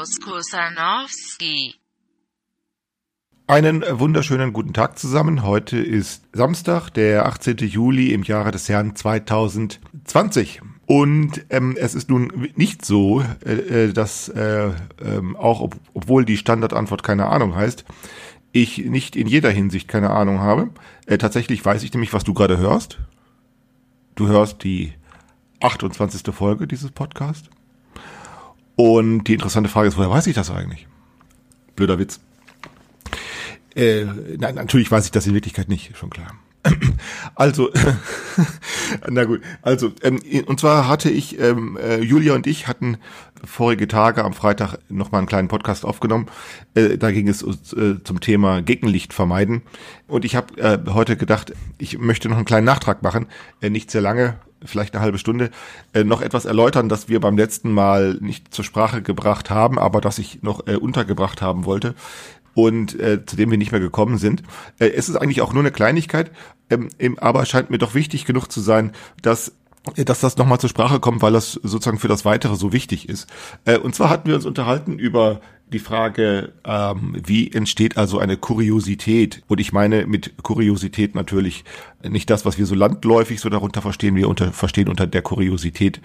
Klaus 0.00 0.18
Kusanowski. 0.18 1.74
Einen 3.46 3.84
wunderschönen 4.00 4.54
guten 4.54 4.72
Tag 4.72 4.98
zusammen. 4.98 5.42
Heute 5.42 5.76
ist 5.76 6.24
Samstag, 6.32 6.88
der 6.88 7.26
18. 7.26 7.58
Juli 7.58 8.14
im 8.14 8.22
Jahre 8.22 8.50
des 8.50 8.70
Herrn 8.70 8.96
2020. 8.96 10.62
Und 10.86 11.44
ähm, 11.50 11.76
es 11.78 11.94
ist 11.94 12.08
nun 12.08 12.48
nicht 12.56 12.82
so, 12.82 13.22
äh, 13.44 13.88
äh, 13.88 13.92
dass 13.92 14.30
äh, 14.30 14.70
ähm, 15.04 15.36
auch 15.36 15.60
ob, 15.60 15.76
obwohl 15.92 16.24
die 16.24 16.38
Standardantwort 16.38 17.02
keine 17.02 17.26
Ahnung 17.26 17.54
heißt, 17.54 17.84
ich 18.52 18.78
nicht 18.78 19.16
in 19.16 19.26
jeder 19.26 19.50
Hinsicht 19.50 19.86
keine 19.86 20.08
Ahnung 20.08 20.40
habe. 20.40 20.70
Äh, 21.04 21.18
tatsächlich 21.18 21.62
weiß 21.62 21.82
ich 21.82 21.92
nämlich, 21.92 22.14
was 22.14 22.24
du 22.24 22.32
gerade 22.32 22.56
hörst. 22.56 22.98
Du 24.14 24.28
hörst 24.28 24.64
die 24.64 24.94
28. 25.60 26.34
Folge 26.34 26.66
dieses 26.66 26.90
Podcasts. 26.90 27.50
Und 28.80 29.24
die 29.24 29.34
interessante 29.34 29.68
Frage 29.68 29.88
ist, 29.88 29.98
woher 29.98 30.08
weiß 30.08 30.26
ich 30.26 30.34
das 30.34 30.50
eigentlich? 30.50 30.86
Blöder 31.76 31.98
Witz. 31.98 32.18
Äh, 33.76 34.06
nein, 34.38 34.54
natürlich 34.54 34.90
weiß 34.90 35.04
ich 35.04 35.10
das 35.10 35.26
in 35.26 35.34
Wirklichkeit 35.34 35.68
nicht, 35.68 35.94
schon 35.98 36.08
klar. 36.08 36.32
Also, 37.34 37.70
na 39.08 39.24
gut, 39.24 39.40
also, 39.62 39.92
ähm, 40.02 40.20
und 40.46 40.60
zwar 40.60 40.88
hatte 40.88 41.10
ich, 41.10 41.38
ähm, 41.38 41.76
äh, 41.76 42.00
Julia 42.00 42.34
und 42.34 42.46
ich 42.46 42.68
hatten 42.68 42.98
vorige 43.44 43.88
Tage 43.88 44.24
am 44.24 44.32
Freitag 44.32 44.78
nochmal 44.88 45.20
einen 45.20 45.28
kleinen 45.28 45.48
Podcast 45.48 45.84
aufgenommen. 45.84 46.26
Äh, 46.74 46.98
da 46.98 47.10
ging 47.10 47.28
es 47.28 47.42
äh, 47.42 48.02
zum 48.02 48.20
Thema 48.20 48.62
Gegenlicht 48.62 49.12
vermeiden. 49.12 49.62
Und 50.06 50.24
ich 50.24 50.36
habe 50.36 50.60
äh, 50.60 50.78
heute 50.90 51.16
gedacht, 51.16 51.52
ich 51.78 51.98
möchte 51.98 52.28
noch 52.28 52.36
einen 52.36 52.46
kleinen 52.46 52.66
Nachtrag 52.66 53.02
machen, 53.02 53.26
äh, 53.60 53.70
nicht 53.70 53.90
sehr 53.90 54.02
lange, 54.02 54.36
vielleicht 54.64 54.94
eine 54.94 55.02
halbe 55.02 55.18
Stunde, 55.18 55.50
äh, 55.94 56.04
noch 56.04 56.20
etwas 56.20 56.44
erläutern, 56.44 56.88
das 56.88 57.08
wir 57.08 57.20
beim 57.20 57.36
letzten 57.36 57.72
Mal 57.72 58.18
nicht 58.20 58.52
zur 58.52 58.64
Sprache 58.64 59.00
gebracht 59.02 59.50
haben, 59.50 59.78
aber 59.78 60.00
das 60.00 60.18
ich 60.18 60.42
noch 60.42 60.66
äh, 60.66 60.76
untergebracht 60.76 61.40
haben 61.40 61.64
wollte 61.64 61.94
und 62.62 62.98
äh, 62.98 63.24
zu 63.24 63.36
dem 63.36 63.50
wir 63.50 63.58
nicht 63.58 63.72
mehr 63.72 63.80
gekommen 63.80 64.18
sind. 64.18 64.42
Äh, 64.78 64.88
es 64.88 65.08
ist 65.08 65.16
eigentlich 65.16 65.40
auch 65.40 65.52
nur 65.52 65.62
eine 65.62 65.72
Kleinigkeit, 65.72 66.30
ähm, 66.70 67.18
aber 67.18 67.44
scheint 67.46 67.70
mir 67.70 67.78
doch 67.78 67.94
wichtig 67.94 68.24
genug 68.24 68.48
zu 68.48 68.60
sein, 68.60 68.92
dass 69.22 69.52
dass 69.96 70.20
das 70.20 70.36
nochmal 70.36 70.60
zur 70.60 70.70
Sprache 70.70 71.00
kommt, 71.00 71.22
weil 71.22 71.32
das 71.32 71.52
sozusagen 71.52 71.98
für 71.98 72.08
das 72.08 72.24
Weitere 72.24 72.56
so 72.56 72.72
wichtig 72.72 73.08
ist. 73.08 73.28
Äh, 73.64 73.78
und 73.78 73.94
zwar 73.94 74.10
hatten 74.10 74.28
wir 74.28 74.34
uns 74.34 74.46
unterhalten 74.46 74.98
über 74.98 75.40
die 75.72 75.78
Frage, 75.78 76.52
ähm, 76.64 77.16
wie 77.24 77.52
entsteht 77.52 77.96
also 77.96 78.18
eine 78.18 78.36
Kuriosität? 78.36 79.42
Und 79.46 79.60
ich 79.60 79.72
meine 79.72 80.06
mit 80.06 80.42
Kuriosität 80.42 81.14
natürlich 81.14 81.64
nicht 82.02 82.28
das, 82.28 82.44
was 82.44 82.58
wir 82.58 82.66
so 82.66 82.74
landläufig 82.74 83.40
so 83.40 83.48
darunter 83.48 83.80
verstehen. 83.80 84.16
Wir 84.16 84.28
unter, 84.28 84.52
verstehen 84.52 84.88
unter 84.88 85.06
der 85.06 85.22
Kuriosität 85.22 86.00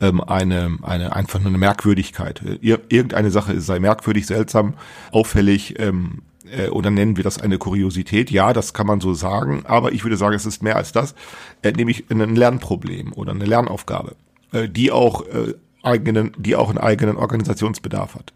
ähm, 0.00 0.20
eine, 0.20 0.78
eine 0.82 1.14
einfach 1.14 1.40
nur 1.40 1.48
eine 1.48 1.58
Merkwürdigkeit. 1.58 2.42
Ir 2.60 2.80
irgendeine 2.88 3.30
Sache 3.30 3.60
sei 3.60 3.80
merkwürdig, 3.80 4.26
seltsam, 4.26 4.74
auffällig, 5.10 5.78
ähm, 5.80 6.22
äh, 6.56 6.68
oder 6.68 6.90
nennen 6.90 7.16
wir 7.16 7.24
das 7.24 7.40
eine 7.40 7.58
Kuriosität? 7.58 8.30
Ja, 8.30 8.52
das 8.52 8.74
kann 8.74 8.86
man 8.86 9.00
so 9.00 9.14
sagen, 9.14 9.62
aber 9.64 9.92
ich 9.92 10.04
würde 10.04 10.16
sagen, 10.16 10.34
es 10.34 10.46
ist 10.46 10.62
mehr 10.62 10.76
als 10.76 10.92
das, 10.92 11.14
äh, 11.62 11.72
nämlich 11.72 12.10
ein 12.10 12.34
Lernproblem 12.34 13.12
oder 13.12 13.32
eine 13.32 13.44
Lernaufgabe, 13.44 14.16
äh, 14.52 14.68
die 14.68 14.90
auch 14.92 15.26
äh, 15.26 15.54
eigenen, 15.82 16.32
die 16.36 16.56
auch 16.56 16.68
einen 16.68 16.78
eigenen 16.78 17.16
Organisationsbedarf 17.16 18.14
hat. 18.14 18.32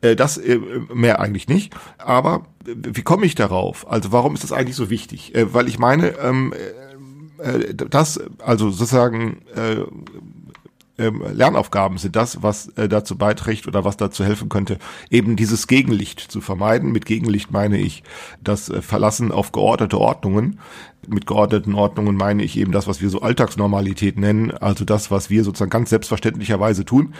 Äh, 0.00 0.16
das 0.16 0.36
äh, 0.36 0.58
mehr 0.92 1.20
eigentlich 1.20 1.48
nicht. 1.48 1.74
Aber 1.98 2.46
äh, 2.66 2.74
wie 2.76 3.02
komme 3.02 3.26
ich 3.26 3.34
darauf? 3.34 3.90
Also 3.90 4.12
warum 4.12 4.34
ist 4.34 4.44
das 4.44 4.52
eigentlich 4.52 4.76
so 4.76 4.90
wichtig? 4.90 5.32
Weil 5.34 5.68
ich 5.68 5.78
meine, 5.78 6.18
ähm, 6.18 6.52
äh, 7.38 7.74
das, 7.74 8.20
also 8.38 8.70
sozusagen 8.70 9.38
ähm, 10.98 11.22
Lernaufgaben 11.32 11.98
sind 11.98 12.14
das, 12.14 12.42
was 12.42 12.68
äh, 12.76 12.88
dazu 12.88 13.16
beiträgt 13.16 13.66
oder 13.66 13.84
was 13.84 13.96
dazu 13.96 14.24
helfen 14.24 14.48
könnte, 14.48 14.78
eben 15.10 15.36
dieses 15.36 15.66
Gegenlicht 15.66 16.20
zu 16.20 16.40
vermeiden. 16.40 16.92
Mit 16.92 17.04
Gegenlicht 17.06 17.50
meine 17.50 17.78
ich 17.78 18.02
das 18.42 18.68
äh, 18.68 18.80
Verlassen 18.80 19.32
auf 19.32 19.52
geordnete 19.52 19.98
Ordnungen. 19.98 20.60
Mit 21.06 21.26
geordneten 21.26 21.74
Ordnungen 21.74 22.16
meine 22.16 22.44
ich 22.44 22.56
eben 22.56 22.72
das, 22.72 22.86
was 22.86 23.02
wir 23.02 23.10
so 23.10 23.20
Alltagsnormalität 23.20 24.18
nennen, 24.18 24.52
also 24.52 24.84
das, 24.84 25.10
was 25.10 25.30
wir 25.30 25.44
sozusagen 25.44 25.70
ganz 25.70 25.90
selbstverständlicherweise 25.90 26.84
tun, 26.84 27.14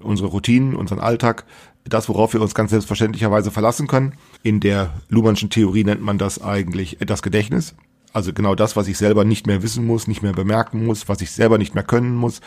unsere 0.00 0.28
Routinen, 0.28 0.74
unseren 0.74 0.98
Alltag, 0.98 1.44
das, 1.84 2.08
worauf 2.08 2.34
wir 2.34 2.42
uns 2.42 2.54
ganz 2.54 2.70
selbstverständlicherweise 2.70 3.50
verlassen 3.50 3.86
können. 3.86 4.14
In 4.42 4.60
der 4.60 4.90
Luhmannschen 5.08 5.48
Theorie 5.48 5.84
nennt 5.84 6.02
man 6.02 6.18
das 6.18 6.42
eigentlich 6.42 6.98
das 7.00 7.22
Gedächtnis. 7.22 7.74
Also 8.12 8.32
genau 8.32 8.54
das, 8.54 8.76
was 8.76 8.88
ich 8.88 8.98
selber 8.98 9.24
nicht 9.24 9.46
mehr 9.46 9.62
wissen 9.62 9.86
muss, 9.86 10.06
nicht 10.06 10.22
mehr 10.22 10.32
bemerken 10.32 10.84
muss, 10.84 11.08
was 11.08 11.20
ich 11.20 11.30
selber 11.30 11.58
nicht 11.58 11.74
mehr 11.74 11.84
können 11.84 12.14
muss 12.14 12.40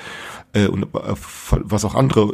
äh, 0.54 0.68
und 0.68 0.84
äh, 0.84 1.16
was 1.50 1.86
auch 1.86 1.96
andere 1.96 2.34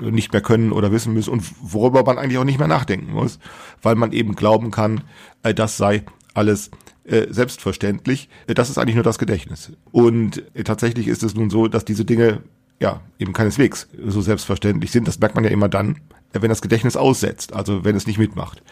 äh, 0.00 0.10
nicht 0.10 0.32
mehr 0.32 0.40
können 0.40 0.72
oder 0.72 0.90
wissen 0.90 1.12
müssen 1.12 1.30
und 1.30 1.44
worüber 1.60 2.04
man 2.04 2.18
eigentlich 2.18 2.38
auch 2.38 2.44
nicht 2.44 2.58
mehr 2.58 2.68
nachdenken 2.68 3.12
muss, 3.12 3.38
weil 3.82 3.96
man 3.96 4.12
eben 4.12 4.34
glauben 4.34 4.70
kann, 4.70 5.02
äh, 5.42 5.52
das 5.52 5.76
sei 5.76 6.04
alles 6.34 6.70
äh, 7.04 7.26
selbstverständlich. 7.32 8.28
Äh, 8.46 8.54
das 8.54 8.70
ist 8.70 8.78
eigentlich 8.78 8.94
nur 8.94 9.04
das 9.04 9.18
Gedächtnis. 9.18 9.72
Und 9.92 10.42
äh, 10.54 10.62
tatsächlich 10.62 11.08
ist 11.08 11.22
es 11.22 11.34
nun 11.34 11.50
so, 11.50 11.68
dass 11.68 11.84
diese 11.84 12.04
Dinge 12.04 12.42
ja 12.80 13.00
eben 13.18 13.32
keineswegs 13.32 13.88
so 14.06 14.20
selbstverständlich 14.20 14.90
sind. 14.90 15.08
Das 15.08 15.18
merkt 15.18 15.34
man 15.34 15.44
ja 15.44 15.50
immer 15.50 15.68
dann, 15.68 16.00
wenn 16.32 16.50
das 16.50 16.62
Gedächtnis 16.62 16.96
aussetzt, 16.96 17.54
also 17.54 17.84
wenn 17.84 17.96
es 17.96 18.06
nicht 18.06 18.18
mitmacht. 18.18 18.62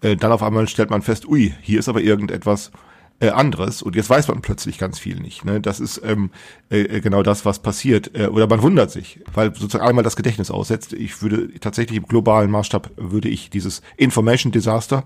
Dann 0.00 0.30
auf 0.30 0.42
einmal 0.42 0.68
stellt 0.68 0.90
man 0.90 1.00
fest, 1.00 1.26
ui, 1.26 1.54
hier 1.62 1.78
ist 1.78 1.88
aber 1.88 2.02
irgendetwas, 2.02 2.70
äh, 3.18 3.30
anderes 3.30 3.80
und 3.80 3.96
jetzt 3.96 4.10
weiß 4.10 4.28
man 4.28 4.42
plötzlich 4.42 4.78
ganz 4.78 4.98
viel 4.98 5.18
nicht. 5.18 5.44
Ne? 5.44 5.60
Das 5.60 5.80
ist 5.80 6.02
ähm, 6.04 6.30
äh, 6.70 6.80
äh, 6.82 7.00
genau 7.00 7.22
das, 7.22 7.46
was 7.46 7.60
passiert. 7.60 8.14
Äh, 8.14 8.26
oder 8.26 8.46
man 8.46 8.60
wundert 8.60 8.90
sich, 8.90 9.20
weil 9.32 9.54
sozusagen 9.54 9.86
einmal 9.88 10.04
das 10.04 10.16
Gedächtnis 10.16 10.50
aussetzt. 10.50 10.92
Ich 10.92 11.22
würde 11.22 11.48
tatsächlich 11.58 11.96
im 11.96 12.06
globalen 12.06 12.50
Maßstab 12.50 12.90
würde 12.96 13.28
ich 13.28 13.48
dieses 13.48 13.80
Information 13.96 14.52
Disaster, 14.52 15.02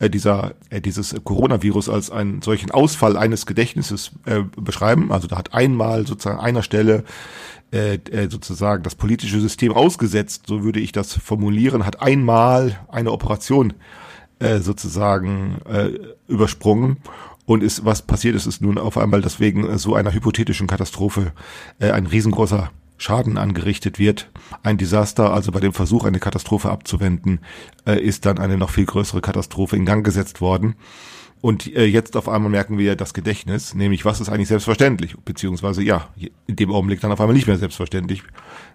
äh, 0.00 0.10
dieser 0.10 0.54
äh, 0.70 0.80
dieses 0.80 1.14
Coronavirus 1.22 1.88
als 1.88 2.10
einen 2.10 2.42
solchen 2.42 2.72
Ausfall 2.72 3.16
eines 3.16 3.46
Gedächtnisses 3.46 4.10
äh, 4.24 4.42
beschreiben. 4.56 5.12
Also 5.12 5.28
da 5.28 5.38
hat 5.38 5.54
einmal 5.54 6.08
sozusagen 6.08 6.40
einer 6.40 6.62
Stelle 6.64 7.04
äh, 7.72 7.94
äh 8.10 8.28
sozusagen 8.28 8.82
das 8.82 8.96
politische 8.96 9.40
System 9.40 9.72
ausgesetzt, 9.72 10.44
so 10.48 10.64
würde 10.64 10.80
ich 10.80 10.90
das 10.90 11.12
formulieren, 11.12 11.86
hat 11.86 12.02
einmal 12.02 12.80
eine 12.88 13.12
Operation 13.12 13.74
äh, 14.40 14.58
sozusagen 14.58 15.58
äh, 15.66 15.92
übersprungen 16.26 16.96
und 17.46 17.62
ist, 17.62 17.84
was 17.84 18.02
passiert 18.02 18.34
ist, 18.34 18.46
ist 18.46 18.62
nun 18.62 18.78
auf 18.78 18.96
einmal 18.96 19.20
deswegen 19.20 19.78
so 19.78 19.94
einer 19.94 20.12
hypothetischen 20.12 20.66
Katastrophe 20.66 21.32
äh, 21.78 21.90
ein 21.90 22.06
riesengroßer 22.06 22.70
Schaden 22.96 23.38
angerichtet 23.38 23.98
wird. 23.98 24.30
Ein 24.62 24.78
Desaster, 24.78 25.32
also 25.32 25.52
bei 25.52 25.60
dem 25.60 25.72
Versuch, 25.72 26.04
eine 26.04 26.20
Katastrophe 26.20 26.70
abzuwenden, 26.70 27.40
äh, 27.86 28.00
ist 28.00 28.24
dann 28.24 28.38
eine 28.38 28.56
noch 28.56 28.70
viel 28.70 28.86
größere 28.86 29.20
Katastrophe 29.20 29.76
in 29.76 29.84
Gang 29.84 30.04
gesetzt 30.04 30.40
worden. 30.40 30.76
Und 31.44 31.66
äh, 31.76 31.84
jetzt 31.84 32.16
auf 32.16 32.26
einmal 32.26 32.50
merken 32.50 32.78
wir 32.78 32.96
das 32.96 33.12
Gedächtnis, 33.12 33.74
nämlich 33.74 34.06
was 34.06 34.18
ist 34.18 34.30
eigentlich 34.30 34.48
selbstverständlich, 34.48 35.14
beziehungsweise 35.26 35.82
ja, 35.82 36.08
in 36.46 36.56
dem 36.56 36.72
Augenblick 36.72 37.02
dann 37.02 37.12
auf 37.12 37.20
einmal 37.20 37.34
nicht 37.34 37.46
mehr 37.46 37.58
selbstverständlich. 37.58 38.22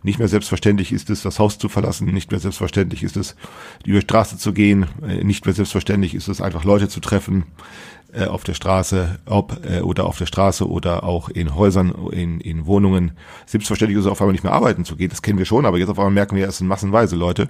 Nicht 0.03 0.19
mehr 0.19 0.27
selbstverständlich 0.27 0.91
ist 0.91 1.09
es, 1.09 1.23
das 1.23 1.39
Haus 1.39 1.57
zu 1.57 1.67
verlassen, 1.67 2.13
nicht 2.13 2.29
mehr 2.29 2.39
selbstverständlich 2.39 3.01
ist 3.01 3.17
es, 3.17 3.35
über 3.85 3.97
die 3.97 4.03
Straße 4.03 4.37
zu 4.37 4.53
gehen, 4.53 4.85
äh, 5.01 5.23
nicht 5.23 5.45
mehr 5.45 5.55
selbstverständlich 5.55 6.13
ist 6.13 6.27
es, 6.27 6.41
einfach 6.41 6.63
Leute 6.63 6.89
zu 6.89 6.99
treffen, 6.99 7.45
äh, 8.11 8.25
auf 8.25 8.43
der 8.43 8.53
Straße, 8.53 9.19
ob 9.25 9.59
äh, 9.65 9.81
oder 9.81 10.05
auf 10.05 10.17
der 10.17 10.25
Straße 10.25 10.67
oder 10.67 11.03
auch 11.03 11.29
in 11.29 11.55
Häusern, 11.55 11.93
in, 12.11 12.39
in 12.39 12.65
Wohnungen. 12.65 13.11
Selbstverständlich 13.45 13.97
ist 13.97 14.05
es 14.05 14.11
auf 14.11 14.21
einmal 14.21 14.33
nicht 14.33 14.43
mehr 14.43 14.53
arbeiten 14.53 14.85
zu 14.85 14.95
gehen, 14.95 15.09
das 15.09 15.21
kennen 15.21 15.37
wir 15.37 15.45
schon, 15.45 15.65
aber 15.65 15.77
jetzt 15.77 15.89
auf 15.89 15.99
einmal 15.99 16.13
merken 16.13 16.35
wir, 16.35 16.47
es 16.47 16.57
sind 16.57 16.67
massenweise 16.67 17.15
Leute. 17.15 17.49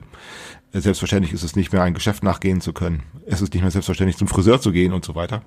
Äh, 0.74 0.82
selbstverständlich 0.82 1.34
ist 1.34 1.44
es 1.44 1.56
nicht 1.56 1.72
mehr 1.72 1.84
ein 1.84 1.94
Geschäft 1.94 2.24
nachgehen 2.24 2.62
zu 2.62 2.74
können. 2.74 3.04
Es 3.26 3.42
ist 3.42 3.54
nicht 3.54 3.62
mehr 3.62 3.72
selbstverständlich 3.72 4.18
zum 4.18 4.28
Friseur 4.28 4.60
zu 4.60 4.72
gehen 4.72 4.94
und 4.94 5.06
so 5.06 5.16
weiter. 5.16 5.42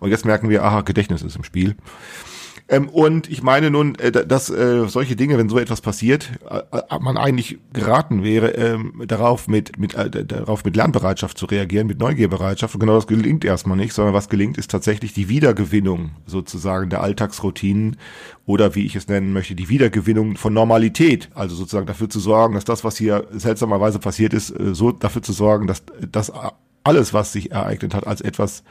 Und 0.00 0.10
jetzt 0.10 0.24
merken 0.24 0.48
wir, 0.48 0.64
aha, 0.64 0.80
Gedächtnis 0.80 1.22
ist 1.22 1.36
im 1.36 1.44
Spiel. 1.44 1.76
Ähm, 2.66 2.88
und 2.88 3.30
ich 3.30 3.42
meine 3.42 3.70
nun, 3.70 3.94
äh, 3.96 4.10
dass 4.10 4.48
äh, 4.48 4.88
solche 4.88 5.16
Dinge, 5.16 5.36
wenn 5.36 5.50
so 5.50 5.58
etwas 5.58 5.82
passiert, 5.82 6.30
äh, 6.48 6.62
äh, 6.72 6.98
man 6.98 7.18
eigentlich 7.18 7.58
geraten 7.74 8.24
wäre, 8.24 8.52
ähm, 8.52 9.02
darauf 9.06 9.48
mit, 9.48 9.78
mit, 9.78 9.94
äh, 9.94 10.24
darauf 10.24 10.64
mit 10.64 10.74
Lernbereitschaft 10.74 11.36
zu 11.36 11.44
reagieren, 11.44 11.86
mit 11.86 11.98
Neugierbereitschaft. 11.98 12.74
Und 12.74 12.80
genau 12.80 12.94
das 12.94 13.06
gelingt 13.06 13.44
erstmal 13.44 13.76
nicht, 13.76 13.92
sondern 13.92 14.14
was 14.14 14.30
gelingt, 14.30 14.56
ist 14.56 14.70
tatsächlich 14.70 15.12
die 15.12 15.28
Wiedergewinnung 15.28 16.12
sozusagen 16.24 16.88
der 16.88 17.02
Alltagsroutinen 17.02 17.96
oder 18.46 18.74
wie 18.74 18.86
ich 18.86 18.96
es 18.96 19.08
nennen 19.08 19.34
möchte, 19.34 19.54
die 19.54 19.68
Wiedergewinnung 19.68 20.38
von 20.38 20.54
Normalität. 20.54 21.28
Also 21.34 21.56
sozusagen 21.56 21.86
dafür 21.86 22.08
zu 22.08 22.18
sorgen, 22.18 22.54
dass 22.54 22.64
das, 22.64 22.82
was 22.82 22.96
hier 22.96 23.26
seltsamerweise 23.30 23.98
passiert 23.98 24.32
ist, 24.32 24.50
äh, 24.50 24.74
so 24.74 24.90
dafür 24.90 25.20
zu 25.20 25.34
sorgen, 25.34 25.66
dass 25.66 25.82
das 26.10 26.32
alles, 26.84 27.14
was 27.14 27.32
sich 27.32 27.50
ereignet 27.50 27.94
hat, 27.94 28.06
als 28.06 28.20
etwas 28.20 28.62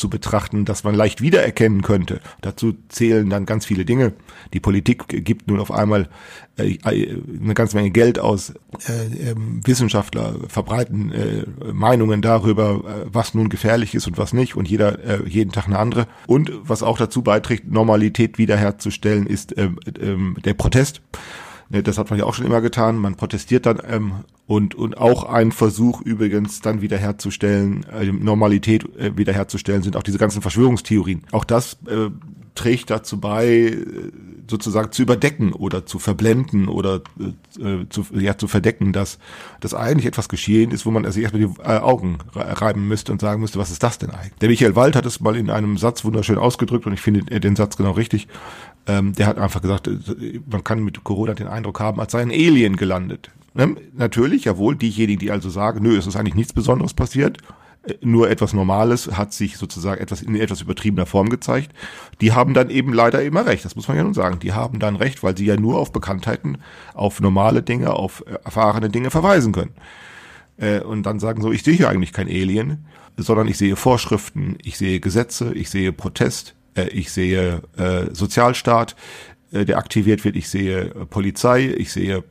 zu 0.00 0.10
betrachten, 0.10 0.64
das 0.64 0.82
man 0.82 0.94
leicht 0.94 1.20
wiedererkennen 1.20 1.82
könnte. 1.82 2.20
Dazu 2.40 2.74
zählen 2.88 3.30
dann 3.30 3.46
ganz 3.46 3.66
viele 3.66 3.84
Dinge. 3.84 4.12
Die 4.52 4.60
Politik 4.60 5.06
gibt 5.24 5.46
nun 5.46 5.60
auf 5.60 5.70
einmal 5.70 6.08
äh, 6.56 6.78
eine 6.84 7.54
ganze 7.54 7.76
Menge 7.76 7.90
Geld 7.90 8.18
aus. 8.18 8.50
Äh, 8.88 9.30
äh, 9.30 9.34
Wissenschaftler 9.36 10.34
verbreiten 10.48 11.12
äh, 11.12 11.72
Meinungen 11.72 12.22
darüber, 12.22 12.82
äh, 12.84 13.06
was 13.12 13.34
nun 13.34 13.48
gefährlich 13.48 13.94
ist 13.94 14.06
und 14.06 14.18
was 14.18 14.32
nicht 14.32 14.56
und 14.56 14.68
jeder 14.68 14.98
äh, 15.04 15.28
jeden 15.28 15.52
Tag 15.52 15.66
eine 15.66 15.78
andere. 15.78 16.06
Und 16.26 16.50
was 16.62 16.82
auch 16.82 16.98
dazu 16.98 17.22
beiträgt, 17.22 17.70
Normalität 17.70 18.38
wiederherzustellen, 18.38 19.26
ist 19.26 19.56
äh, 19.56 19.66
äh, 19.66 20.16
der 20.44 20.54
Protest. 20.54 21.02
Ne, 21.70 21.84
das 21.84 21.98
hat 21.98 22.10
man 22.10 22.18
ja 22.18 22.26
auch 22.26 22.34
schon 22.34 22.46
immer 22.46 22.60
getan. 22.60 22.98
Man 22.98 23.14
protestiert 23.14 23.64
dann 23.64 23.80
ähm, 23.88 24.12
und 24.46 24.74
und 24.74 24.98
auch 24.98 25.22
ein 25.22 25.52
Versuch 25.52 26.00
übrigens 26.00 26.60
dann 26.60 26.80
wiederherzustellen, 26.82 27.84
äh, 27.84 28.06
Normalität 28.06 28.84
äh, 28.96 29.16
wiederherzustellen, 29.16 29.82
sind 29.82 29.96
auch 29.96 30.02
diese 30.02 30.18
ganzen 30.18 30.42
Verschwörungstheorien. 30.42 31.22
Auch 31.30 31.44
das 31.44 31.74
äh, 31.86 32.10
trägt 32.56 32.90
dazu 32.90 33.20
bei, 33.20 33.46
äh, 33.46 33.76
sozusagen 34.48 34.90
zu 34.90 35.02
überdecken 35.02 35.52
oder 35.52 35.86
zu 35.86 36.00
verblenden 36.00 36.66
oder 36.66 37.02
äh, 37.20 37.86
zu, 37.88 38.04
ja, 38.12 38.36
zu 38.36 38.48
verdecken, 38.48 38.92
dass, 38.92 39.20
dass 39.60 39.72
eigentlich 39.72 40.06
etwas 40.06 40.28
geschehen 40.28 40.72
ist, 40.72 40.84
wo 40.84 40.90
man 40.90 41.06
also 41.06 41.20
erstmal 41.20 41.46
die 41.46 41.54
äh, 41.62 41.78
Augen 41.78 42.18
reiben 42.34 42.88
müsste 42.88 43.12
und 43.12 43.20
sagen 43.20 43.40
müsste, 43.40 43.60
was 43.60 43.70
ist 43.70 43.84
das 43.84 43.98
denn 43.98 44.10
eigentlich? 44.10 44.38
Der 44.40 44.48
Michael 44.48 44.74
Wald 44.74 44.96
hat 44.96 45.06
es 45.06 45.20
mal 45.20 45.36
in 45.36 45.50
einem 45.50 45.78
Satz 45.78 46.04
wunderschön 46.04 46.36
ausgedrückt 46.36 46.84
und 46.86 46.92
ich 46.92 47.00
finde 47.00 47.38
den 47.38 47.54
Satz 47.54 47.76
genau 47.76 47.92
richtig. 47.92 48.26
Ähm, 48.86 49.12
der 49.14 49.26
hat 49.26 49.38
einfach 49.38 49.62
gesagt, 49.62 49.88
äh, 49.88 50.40
man 50.50 50.64
kann 50.64 50.82
mit 50.82 51.04
Corona 51.04 51.34
den 51.34 51.48
Eindruck 51.48 51.80
haben, 51.80 52.00
als 52.00 52.12
sei 52.12 52.22
ein 52.22 52.30
Alien 52.30 52.76
gelandet. 52.76 53.30
Ne? 53.54 53.76
Natürlich, 53.94 54.44
jawohl, 54.44 54.76
diejenigen, 54.76 55.18
die 55.20 55.30
also 55.30 55.50
sagen, 55.50 55.82
nö, 55.82 55.96
es 55.96 56.06
ist 56.06 56.16
eigentlich 56.16 56.34
nichts 56.34 56.52
Besonderes 56.52 56.94
passiert, 56.94 57.38
äh, 57.82 57.94
nur 58.00 58.30
etwas 58.30 58.52
Normales 58.52 59.16
hat 59.16 59.32
sich 59.32 59.58
sozusagen 59.58 60.00
etwas 60.00 60.22
in 60.22 60.34
etwas 60.34 60.62
übertriebener 60.62 61.06
Form 61.06 61.28
gezeigt. 61.28 61.72
Die 62.20 62.32
haben 62.32 62.54
dann 62.54 62.70
eben 62.70 62.92
leider 62.92 63.22
immer 63.22 63.46
recht, 63.46 63.64
das 63.64 63.76
muss 63.76 63.88
man 63.88 63.96
ja 63.96 64.02
nun 64.02 64.14
sagen. 64.14 64.38
Die 64.38 64.52
haben 64.52 64.78
dann 64.78 64.96
recht, 64.96 65.22
weil 65.22 65.36
sie 65.36 65.46
ja 65.46 65.56
nur 65.56 65.78
auf 65.78 65.92
Bekanntheiten, 65.92 66.58
auf 66.94 67.20
normale 67.20 67.62
Dinge, 67.62 67.92
auf 67.92 68.24
äh, 68.26 68.38
erfahrene 68.44 68.88
Dinge 68.88 69.10
verweisen 69.10 69.52
können. 69.52 69.72
Und 70.86 71.04
dann 71.04 71.20
sagen 71.20 71.40
so, 71.40 71.50
ich 71.52 71.62
sehe 71.62 71.72
hier 71.72 71.88
eigentlich 71.88 72.12
kein 72.12 72.28
Alien, 72.28 72.84
sondern 73.16 73.48
ich 73.48 73.56
sehe 73.56 73.76
Vorschriften, 73.76 74.58
ich 74.62 74.76
sehe 74.76 75.00
Gesetze, 75.00 75.54
ich 75.54 75.70
sehe 75.70 75.90
Protest, 75.90 76.54
ich 76.88 77.10
sehe 77.10 77.62
äh, 77.76 78.06
Sozialstaat, 78.12 78.96
äh, 79.52 79.64
der 79.64 79.78
aktiviert 79.78 80.24
wird, 80.24 80.36
ich 80.36 80.48
sehe 80.48 80.80
äh, 80.80 81.06
Polizei, 81.06 81.74
ich 81.76 81.92
sehe 81.92 82.24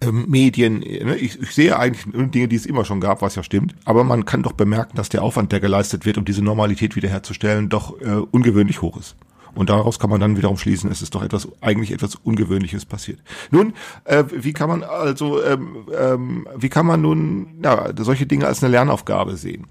ähm, 0.00 0.26
Medien, 0.28 0.80
ne? 0.80 1.16
ich, 1.16 1.40
ich 1.40 1.50
sehe 1.50 1.78
eigentlich 1.78 2.04
Dinge, 2.30 2.48
die 2.48 2.56
es 2.56 2.66
immer 2.66 2.84
schon 2.84 3.00
gab, 3.00 3.22
was 3.22 3.36
ja 3.36 3.42
stimmt, 3.42 3.74
aber 3.84 4.04
man 4.04 4.24
kann 4.24 4.42
doch 4.42 4.52
bemerken, 4.52 4.96
dass 4.96 5.08
der 5.08 5.22
Aufwand, 5.22 5.52
der 5.52 5.60
geleistet 5.60 6.04
wird, 6.04 6.18
um 6.18 6.24
diese 6.24 6.42
Normalität 6.42 6.96
wiederherzustellen, 6.96 7.68
doch 7.68 8.00
äh, 8.00 8.22
ungewöhnlich 8.30 8.82
hoch 8.82 8.96
ist. 8.98 9.16
Und 9.54 9.70
daraus 9.70 9.98
kann 9.98 10.10
man 10.10 10.20
dann 10.20 10.36
wiederum 10.36 10.56
schließen, 10.56 10.90
es 10.90 11.02
ist 11.02 11.14
doch 11.14 11.22
etwas, 11.22 11.48
eigentlich 11.60 11.92
etwas 11.92 12.14
Ungewöhnliches 12.16 12.84
passiert. 12.84 13.20
Nun, 13.50 13.74
äh, 14.04 14.24
wie 14.30 14.52
kann 14.52 14.68
man 14.68 14.82
also, 14.82 15.42
ähm, 15.42 15.86
ähm, 15.96 16.48
wie 16.56 16.68
kann 16.68 16.86
man 16.86 17.00
nun 17.00 17.60
ja, 17.62 17.90
solche 17.98 18.26
Dinge 18.26 18.46
als 18.46 18.62
eine 18.62 18.70
Lernaufgabe 18.70 19.36
sehen? 19.36 19.66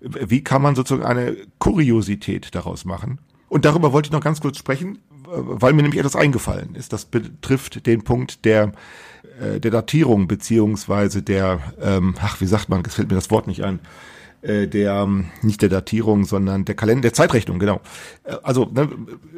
Wie 0.00 0.42
kann 0.44 0.62
man 0.62 0.74
sozusagen 0.74 1.06
eine 1.06 1.36
Kuriosität 1.58 2.54
daraus 2.54 2.84
machen? 2.84 3.18
Und 3.48 3.64
darüber 3.64 3.92
wollte 3.92 4.08
ich 4.08 4.12
noch 4.12 4.20
ganz 4.20 4.40
kurz 4.40 4.58
sprechen, 4.58 4.98
weil 5.26 5.72
mir 5.72 5.82
nämlich 5.82 6.00
etwas 6.00 6.16
eingefallen 6.16 6.74
ist. 6.74 6.92
Das 6.92 7.04
betrifft 7.04 7.86
den 7.86 8.02
Punkt 8.02 8.44
der 8.44 8.72
äh, 9.40 9.58
der 9.58 9.70
Datierung 9.70 10.28
beziehungsweise 10.28 11.22
der, 11.22 11.60
ähm, 11.80 12.14
ach, 12.20 12.40
wie 12.40 12.46
sagt 12.46 12.68
man, 12.68 12.82
es 12.86 12.94
fällt 12.94 13.08
mir 13.08 13.16
das 13.16 13.30
Wort 13.30 13.46
nicht 13.46 13.64
ein, 13.64 13.80
äh, 14.44 14.66
der 14.66 14.92
ähm, 14.94 15.26
nicht 15.42 15.62
der 15.62 15.70
Datierung, 15.70 16.24
sondern 16.24 16.64
der 16.64 16.74
Kalender, 16.74 17.02
der 17.02 17.14
Zeitrechnung, 17.14 17.58
genau. 17.58 17.80
Äh, 18.24 18.36
also 18.42 18.66
ne, 18.66 18.88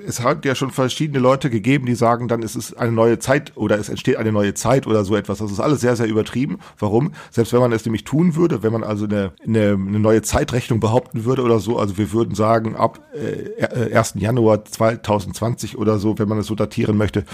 es 0.06 0.20
hat 0.20 0.44
ja 0.44 0.54
schon 0.54 0.70
verschiedene 0.70 1.20
Leute 1.20 1.48
gegeben, 1.48 1.86
die 1.86 1.94
sagen, 1.94 2.26
dann 2.26 2.42
ist 2.42 2.56
es 2.56 2.74
eine 2.74 2.90
neue 2.90 3.20
Zeit 3.20 3.56
oder 3.56 3.78
es 3.78 3.88
entsteht 3.88 4.16
eine 4.16 4.32
neue 4.32 4.54
Zeit 4.54 4.86
oder 4.86 5.04
so 5.04 5.14
etwas. 5.14 5.38
Das 5.38 5.52
ist 5.52 5.60
alles 5.60 5.80
sehr, 5.80 5.94
sehr 5.94 6.06
übertrieben. 6.06 6.58
Warum? 6.78 7.12
Selbst 7.30 7.52
wenn 7.52 7.60
man 7.60 7.72
es 7.72 7.84
nämlich 7.84 8.02
tun 8.02 8.34
würde, 8.34 8.64
wenn 8.64 8.72
man 8.72 8.82
also 8.82 9.04
eine, 9.04 9.32
eine, 9.44 9.72
eine 9.72 10.00
neue 10.00 10.22
Zeitrechnung 10.22 10.80
behaupten 10.80 11.24
würde 11.24 11.42
oder 11.42 11.60
so, 11.60 11.78
also 11.78 11.98
wir 11.98 12.12
würden 12.12 12.34
sagen, 12.34 12.74
ab 12.74 12.98
äh, 13.14 13.94
1. 13.94 14.14
Januar 14.16 14.64
2020 14.64 15.78
oder 15.78 15.98
so, 15.98 16.18
wenn 16.18 16.28
man 16.28 16.38
es 16.38 16.46
so 16.46 16.56
datieren 16.56 16.96
möchte, 16.96 17.24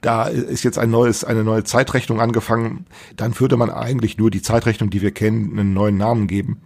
da 0.00 0.24
ist 0.24 0.64
jetzt 0.64 0.78
ein 0.78 0.90
neues, 0.90 1.22
eine 1.22 1.44
neue 1.44 1.62
Zeitrechnung 1.62 2.20
angefangen, 2.20 2.86
dann 3.16 3.38
würde 3.38 3.56
man 3.56 3.70
eigentlich 3.70 4.18
nur 4.18 4.32
die 4.32 4.42
Zeitrechnung, 4.42 4.90
die 4.90 5.02
wir 5.02 5.12
kennen, 5.12 5.56
einen 5.56 5.72
neuen 5.72 5.96
Namen 5.96 6.26
geben. 6.26 6.60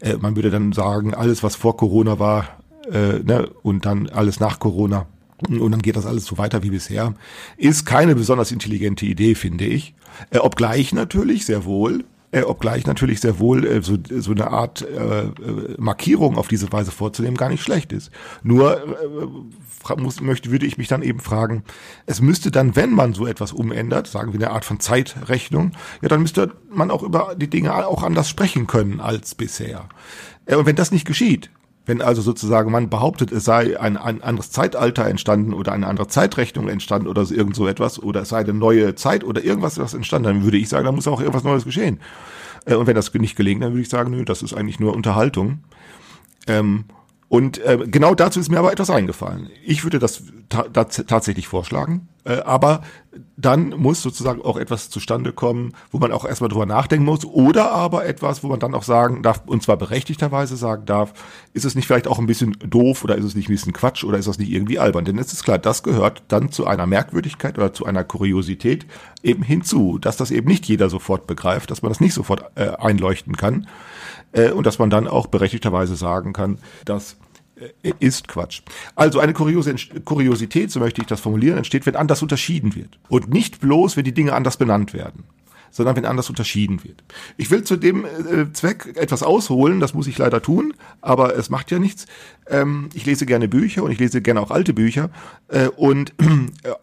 Äh, 0.00 0.16
man 0.16 0.36
würde 0.36 0.50
dann 0.50 0.72
sagen, 0.72 1.14
alles, 1.14 1.42
was 1.42 1.56
vor 1.56 1.76
Corona 1.76 2.18
war, 2.18 2.62
äh, 2.90 3.18
ne, 3.20 3.48
und 3.62 3.86
dann 3.86 4.08
alles 4.08 4.40
nach 4.40 4.58
Corona. 4.58 5.06
Und 5.48 5.70
dann 5.70 5.82
geht 5.82 5.96
das 5.96 6.06
alles 6.06 6.24
so 6.24 6.38
weiter 6.38 6.62
wie 6.62 6.70
bisher. 6.70 7.14
Ist 7.58 7.84
keine 7.84 8.14
besonders 8.14 8.52
intelligente 8.52 9.04
Idee, 9.04 9.34
finde 9.34 9.66
ich. 9.66 9.94
Äh, 10.30 10.38
obgleich 10.38 10.92
natürlich 10.92 11.44
sehr 11.44 11.64
wohl 11.64 12.04
äh, 12.36 12.42
obgleich 12.42 12.86
natürlich 12.86 13.20
sehr 13.20 13.38
wohl 13.38 13.66
äh, 13.66 13.82
so, 13.82 13.96
so 14.10 14.32
eine 14.32 14.50
Art 14.50 14.82
äh, 14.82 15.22
äh, 15.24 15.32
Markierung 15.78 16.36
auf 16.36 16.48
diese 16.48 16.70
Weise 16.70 16.90
vorzunehmen 16.90 17.36
gar 17.36 17.48
nicht 17.48 17.62
schlecht 17.62 17.92
ist. 17.92 18.10
Nur 18.42 18.82
äh, 18.82 19.96
muss, 19.96 20.20
möchte, 20.20 20.50
würde 20.50 20.66
ich 20.66 20.76
mich 20.78 20.88
dann 20.88 21.02
eben 21.02 21.20
fragen, 21.20 21.64
es 22.04 22.20
müsste 22.20 22.50
dann, 22.50 22.76
wenn 22.76 22.92
man 22.92 23.14
so 23.14 23.26
etwas 23.26 23.52
umändert, 23.52 24.06
sagen 24.06 24.32
wir 24.32 24.40
eine 24.40 24.50
Art 24.50 24.64
von 24.64 24.80
Zeitrechnung, 24.80 25.72
ja, 26.02 26.08
dann 26.08 26.20
müsste 26.20 26.52
man 26.70 26.90
auch 26.90 27.02
über 27.02 27.34
die 27.36 27.48
Dinge 27.48 27.86
auch 27.86 28.02
anders 28.02 28.28
sprechen 28.28 28.66
können 28.66 29.00
als 29.00 29.34
bisher. 29.34 29.88
Äh, 30.44 30.56
und 30.56 30.66
wenn 30.66 30.76
das 30.76 30.92
nicht 30.92 31.06
geschieht, 31.06 31.50
wenn 31.86 32.02
also 32.02 32.20
sozusagen 32.20 32.70
man 32.70 32.90
behauptet, 32.90 33.32
es 33.32 33.44
sei 33.44 33.78
ein, 33.80 33.96
ein 33.96 34.20
anderes 34.22 34.50
Zeitalter 34.50 35.06
entstanden 35.06 35.54
oder 35.54 35.72
eine 35.72 35.86
andere 35.86 36.08
Zeitrechnung 36.08 36.68
entstanden 36.68 37.06
oder 37.06 37.22
irgend 37.30 37.54
so 37.54 37.66
etwas 37.68 38.02
oder 38.02 38.22
es 38.22 38.30
sei 38.30 38.40
eine 38.40 38.52
neue 38.52 38.96
Zeit 38.96 39.22
oder 39.24 39.42
irgendwas 39.42 39.78
was 39.78 39.94
entstanden, 39.94 40.28
dann 40.28 40.44
würde 40.44 40.58
ich 40.58 40.68
sagen, 40.68 40.84
da 40.84 40.92
muss 40.92 41.06
auch 41.06 41.20
irgendwas 41.20 41.44
Neues 41.44 41.64
geschehen. 41.64 42.00
Äh, 42.64 42.74
und 42.74 42.86
wenn 42.86 42.96
das 42.96 43.14
nicht 43.14 43.36
gelingt, 43.36 43.62
dann 43.62 43.72
würde 43.72 43.82
ich 43.82 43.88
sagen, 43.88 44.10
nö, 44.10 44.24
das 44.24 44.42
ist 44.42 44.52
eigentlich 44.52 44.80
nur 44.80 44.94
Unterhaltung. 44.94 45.60
Ähm, 46.48 46.84
und 47.28 47.58
äh, 47.58 47.78
genau 47.86 48.14
dazu 48.14 48.38
ist 48.38 48.50
mir 48.50 48.58
aber 48.58 48.72
etwas 48.72 48.90
eingefallen. 48.90 49.50
Ich 49.64 49.82
würde 49.82 49.98
das 49.98 50.22
ta 50.48 50.62
tatsächlich 50.84 51.48
vorschlagen, 51.48 52.08
äh, 52.24 52.38
aber 52.42 52.82
dann 53.36 53.70
muss 53.70 54.00
sozusagen 54.00 54.42
auch 54.42 54.56
etwas 54.56 54.90
zustande 54.90 55.32
kommen, 55.32 55.72
wo 55.90 55.98
man 55.98 56.12
auch 56.12 56.24
erstmal 56.24 56.48
drüber 56.48 56.66
nachdenken 56.66 57.04
muss, 57.04 57.24
oder 57.24 57.72
aber 57.72 58.06
etwas, 58.06 58.44
wo 58.44 58.48
man 58.48 58.60
dann 58.60 58.74
auch 58.74 58.84
sagen 58.84 59.22
darf, 59.22 59.42
und 59.46 59.62
zwar 59.62 59.76
berechtigterweise 59.76 60.56
sagen 60.56 60.86
darf, 60.86 61.14
ist 61.52 61.64
es 61.64 61.74
nicht 61.74 61.86
vielleicht 61.86 62.06
auch 62.06 62.20
ein 62.20 62.26
bisschen 62.26 62.56
doof 62.60 63.02
oder 63.02 63.16
ist 63.16 63.24
es 63.24 63.34
nicht 63.34 63.48
ein 63.48 63.54
bisschen 63.54 63.72
Quatsch 63.72 64.04
oder 64.04 64.18
ist 64.18 64.28
das 64.28 64.38
nicht 64.38 64.50
irgendwie 64.52 64.78
albern? 64.78 65.04
Denn 65.04 65.18
es 65.18 65.32
ist 65.32 65.42
klar, 65.42 65.58
das 65.58 65.82
gehört 65.82 66.22
dann 66.28 66.52
zu 66.52 66.66
einer 66.66 66.86
Merkwürdigkeit 66.86 67.58
oder 67.58 67.72
zu 67.72 67.86
einer 67.86 68.04
Kuriosität 68.04 68.86
eben 69.24 69.42
hinzu, 69.42 69.98
dass 69.98 70.16
das 70.16 70.30
eben 70.30 70.46
nicht 70.46 70.66
jeder 70.66 70.88
sofort 70.90 71.26
begreift, 71.26 71.72
dass 71.72 71.82
man 71.82 71.90
das 71.90 72.00
nicht 72.00 72.14
sofort 72.14 72.44
äh, 72.54 72.68
einleuchten 72.68 73.36
kann 73.36 73.66
äh, 74.32 74.50
und 74.50 74.66
dass 74.66 74.78
man 74.78 74.90
dann 74.90 75.08
auch 75.08 75.26
berechtigterweise 75.26 75.96
sagen 75.96 76.32
kann, 76.32 76.58
dass 76.84 77.16
äh, 77.56 77.92
ist 77.98 78.28
Quatsch. 78.28 78.62
Also 78.94 79.20
eine 79.20 79.32
Kuriose, 79.32 79.74
Kuriosität, 80.04 80.70
so 80.70 80.80
möchte 80.80 81.00
ich 81.00 81.06
das 81.06 81.20
formulieren, 81.20 81.58
entsteht, 81.58 81.86
wenn 81.86 81.96
anders 81.96 82.22
unterschieden 82.22 82.74
wird. 82.74 82.98
Und 83.08 83.32
nicht 83.32 83.60
bloß, 83.60 83.96
wenn 83.96 84.04
die 84.04 84.14
Dinge 84.14 84.32
anders 84.32 84.56
benannt 84.56 84.92
werden 84.92 85.24
sondern 85.76 85.96
wenn 85.96 86.06
anders 86.06 86.30
unterschieden 86.30 86.82
wird. 86.84 87.04
Ich 87.36 87.50
will 87.50 87.62
zu 87.62 87.76
dem 87.76 88.06
äh, 88.06 88.50
Zweck 88.54 88.96
etwas 88.96 89.22
ausholen, 89.22 89.78
das 89.78 89.92
muss 89.92 90.06
ich 90.06 90.16
leider 90.16 90.40
tun, 90.40 90.72
aber 91.02 91.36
es 91.36 91.50
macht 91.50 91.70
ja 91.70 91.78
nichts. 91.78 92.06
Ähm, 92.48 92.88
ich 92.94 93.06
lese 93.06 93.26
gerne 93.26 93.48
Bücher 93.48 93.82
und 93.82 93.90
ich 93.90 93.98
lese 93.98 94.22
gerne 94.22 94.40
auch 94.40 94.50
alte 94.50 94.72
Bücher 94.72 95.10
äh, 95.48 95.68
und 95.68 96.14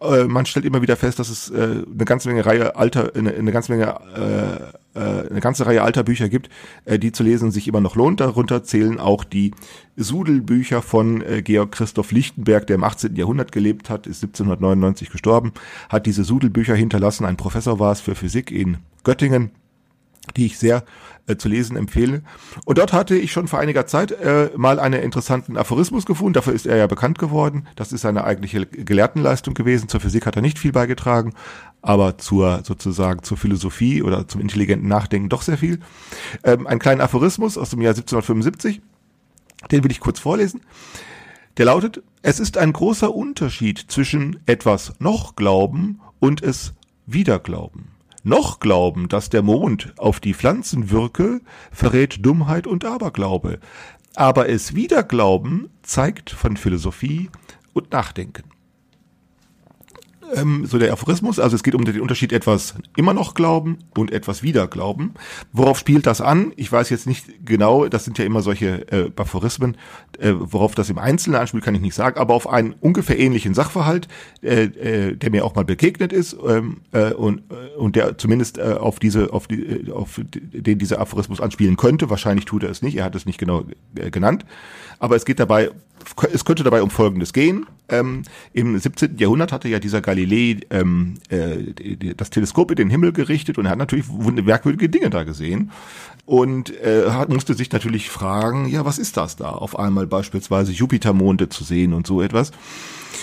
äh, 0.02 0.24
man 0.26 0.46
stellt 0.46 0.66
immer 0.66 0.82
wieder 0.82 0.96
fest, 0.96 1.20
dass 1.20 1.30
es 1.30 1.50
äh, 1.50 1.84
eine 1.86 2.06
ganze 2.06 2.30
Menge 2.30 2.46
Reihe 2.46 2.76
alter, 2.76 3.12
eine, 3.16 3.34
eine 3.34 3.52
ganze 3.52 3.72
Menge 3.72 3.96
äh, 4.16 4.78
äh, 4.96 5.30
eine 5.30 5.40
ganze 5.40 5.66
Reihe 5.66 5.82
alter 5.82 6.04
Bücher 6.04 6.30
gibt, 6.30 6.50
äh, 6.86 7.00
die 7.00 7.12
zu 7.12 7.24
lesen 7.24 7.52
sich 7.52 7.68
immer 7.68 7.82
noch 7.82 7.96
lohnt. 7.96 8.20
Darunter 8.20 8.64
zählen 8.64 9.00
auch 9.00 9.24
die 9.24 9.52
Sudelbücher 9.96 10.82
von 10.82 11.22
äh, 11.22 11.42
Georg 11.42 11.72
Christoph 11.72 12.12
Lichtenberg, 12.12 12.68
der 12.68 12.76
im 12.76 12.84
18. 12.84 13.16
Jahrhundert 13.16 13.52
gelebt 13.52 13.90
hat, 13.90 14.06
ist 14.06 14.24
1799 14.24 15.10
gestorben, 15.10 15.54
hat 15.90 16.06
diese 16.06 16.24
Sudelbücher 16.24 16.76
hinterlassen. 16.76 17.26
Ein 17.26 17.38
Professor 17.38 17.80
war 17.80 17.92
es 17.92 18.02
für 18.02 18.16
Physik 18.16 18.52
in 18.52 18.78
Göttingen 19.04 19.52
die 20.36 20.46
ich 20.46 20.58
sehr 20.58 20.84
äh, 21.28 21.36
zu 21.36 21.50
lesen 21.50 21.78
empfehle. 21.78 22.24
Und 22.66 22.78
dort 22.78 22.94
hatte 22.94 23.16
ich 23.16 23.32
schon 23.32 23.48
vor 23.48 23.60
einiger 23.60 23.86
Zeit 23.86 24.12
äh, 24.12 24.50
mal 24.56 24.80
einen 24.80 25.02
interessanten 25.02 25.58
Aphorismus 25.58 26.06
gefunden. 26.06 26.34
Dafür 26.34 26.54
ist 26.54 26.66
er 26.66 26.78
ja 26.78 26.88
bekannt 26.88 27.20
geworden. 27.20 27.68
Das 27.76 27.92
ist 27.92 28.02
seine 28.02 28.24
eigentliche 28.24 28.66
Gelehrtenleistung 28.66 29.54
gewesen. 29.54 29.90
Zur 29.90 30.00
Physik 30.00 30.26
hat 30.26 30.36
er 30.36 30.42
nicht 30.42 30.60
viel 30.60 30.72
beigetragen, 30.72 31.34
aber 31.82 32.18
zur 32.18 32.64
sozusagen 32.64 33.24
zur 33.24 33.38
Philosophie 33.38 34.02
oder 34.02 34.28
zum 34.28 34.42
intelligenten 34.42 34.88
Nachdenken 34.88 35.30
doch 35.30 35.42
sehr 35.42 35.58
viel. 35.58 35.80
Ähm, 36.44 36.68
ein 36.68 36.80
kleiner 36.80 37.04
Aphorismus 37.04 37.58
aus 37.58 37.70
dem 37.70 37.82
Jahr 37.82 37.94
1775. 37.94 38.82
Den 39.72 39.84
will 39.84 39.92
ich 39.92 40.00
kurz 40.00 40.20
vorlesen. 40.20 40.62
Der 41.58 41.66
lautet, 41.66 42.02
es 42.22 42.40
ist 42.40 42.58
ein 42.58 42.74
großer 42.74 43.14
Unterschied 43.14 43.80
zwischen 43.88 44.40
etwas 44.46 44.94
noch 45.00 45.36
glauben 45.36 46.02
und 46.20 46.42
es 46.42 46.74
wieder 47.06 47.38
glauben 47.40 47.93
noch 48.24 48.60
glauben, 48.60 49.10
dass 49.10 49.30
der 49.30 49.42
Mond 49.42 49.94
auf 49.98 50.20
die 50.20 50.34
Pflanzen 50.34 50.90
wirke, 50.90 51.42
verrät 51.72 52.26
Dummheit 52.26 52.68
und 52.68 52.86
Aberglaube. 52.86 53.60
aber 54.16 54.48
es 54.48 54.76
wieder 54.76 55.04
glauben 55.04 55.70
zeigt 55.82 56.30
von 56.30 56.56
Philosophie 56.56 57.30
und 57.74 57.92
Nachdenken 57.92 58.53
ähm, 60.36 60.66
so 60.66 60.78
der 60.78 60.92
Aphorismus. 60.92 61.40
Also 61.40 61.56
es 61.56 61.64
geht 61.64 61.76
um 61.76 61.86
den 61.86 62.02
Unterschied 62.02 62.32
etwas 62.32 62.76
immer 62.96 63.14
noch 63.14 63.34
glauben 63.34 63.80
und 63.98 64.12
etwas 64.12 64.44
wieder 64.44 64.68
glauben. 64.68 65.14
Worauf 65.52 65.78
spielt 65.78 66.06
das 66.06 66.22
an? 66.22 66.54
Ich 66.56 66.72
weiß 66.72 66.90
jetzt 66.90 67.08
nicht 67.08 67.46
genau, 67.46 67.88
das 67.88 68.06
sind 68.06 68.18
ja 68.18 68.26
immer 68.26 68.42
solche 68.42 68.92
äh, 68.92 69.12
Aphorismen, 69.16 69.78
äh, 70.20 70.34
worauf 70.36 70.76
das 70.76 70.90
im 70.90 70.98
Einzelnen 70.98 71.40
anspielt, 71.40 71.64
kann 71.64 71.76
ich 71.76 71.82
nicht 71.82 71.96
sagen, 71.96 72.20
aber 72.20 72.34
auf 72.34 72.50
einen 72.50 72.74
ungefähr 72.80 73.20
ähnlichen 73.20 73.54
Sachverhalt, 73.54 74.08
äh, 74.42 74.64
äh, 74.64 75.16
der 75.16 75.32
mir 75.32 75.46
auch 75.46 75.56
mal 75.56 75.66
begegnet 75.66 76.14
ist 76.14 76.36
ähm, 76.48 76.82
äh, 76.92 77.14
und, 77.14 77.40
äh, 77.52 77.78
und 77.78 77.96
der 77.96 78.18
zumindest 78.18 78.58
äh, 78.58 78.76
auf 78.80 79.00
diese, 79.00 79.34
auf 79.34 79.48
die, 79.48 79.64
äh, 79.64 79.92
auf 79.92 80.20
den 80.24 80.80
dieser 80.80 81.00
Aphorismus 81.00 81.42
anspielen 81.42 81.78
könnte. 81.78 82.10
Wahrscheinlich 82.10 82.46
tut 82.46 82.64
er 82.64 82.70
es 82.70 82.82
nicht, 82.82 82.98
er 82.98 83.06
hat 83.06 83.16
es 83.16 83.26
nicht 83.26 83.40
genau 83.40 83.66
äh, 83.96 84.12
genannt. 84.12 84.46
Aber 85.00 85.16
es 85.16 85.26
geht 85.26 85.40
dabei 85.40 85.72
es 86.32 86.46
könnte 86.46 86.64
dabei 86.64 86.82
um 86.82 86.90
Folgendes 86.90 87.34
gehen. 87.34 87.66
Ähm, 87.90 88.24
Im 88.54 88.78
17. 88.78 89.18
Jahrhundert 89.18 89.52
hatte 89.52 89.68
ja 89.68 89.80
dieser 89.80 90.02
Galilei 90.02 90.62
ähm, 90.70 91.16
äh, 91.30 92.14
das 92.16 92.30
Teleskop 92.30 92.72
in 92.72 92.78
den 92.78 92.90
Himmel 92.90 93.12
gerichtet 93.12 93.58
und 93.58 93.66
er 93.66 93.72
hat 93.72 93.78
natürlich 93.78 94.06
merkwürdige 94.10 94.90
Dinge 94.90 95.10
da 95.10 95.24
gesehen 95.24 95.72
und 96.26 96.76
äh, 96.80 97.10
musste 97.28 97.54
sich 97.54 97.72
natürlich 97.72 98.10
fragen, 98.10 98.68
ja, 98.70 98.86
was 98.86 99.00
ist 99.00 99.18
das 99.18 99.36
da? 99.36 99.50
Auf 99.50 99.78
einmal 99.78 100.08
beispielsweise 100.08 100.72
Jupitermonde 100.72 101.50
zu 101.50 101.64
sehen 101.64 101.94
und 101.94 102.08
so 102.08 102.22
etwas. 102.22 102.52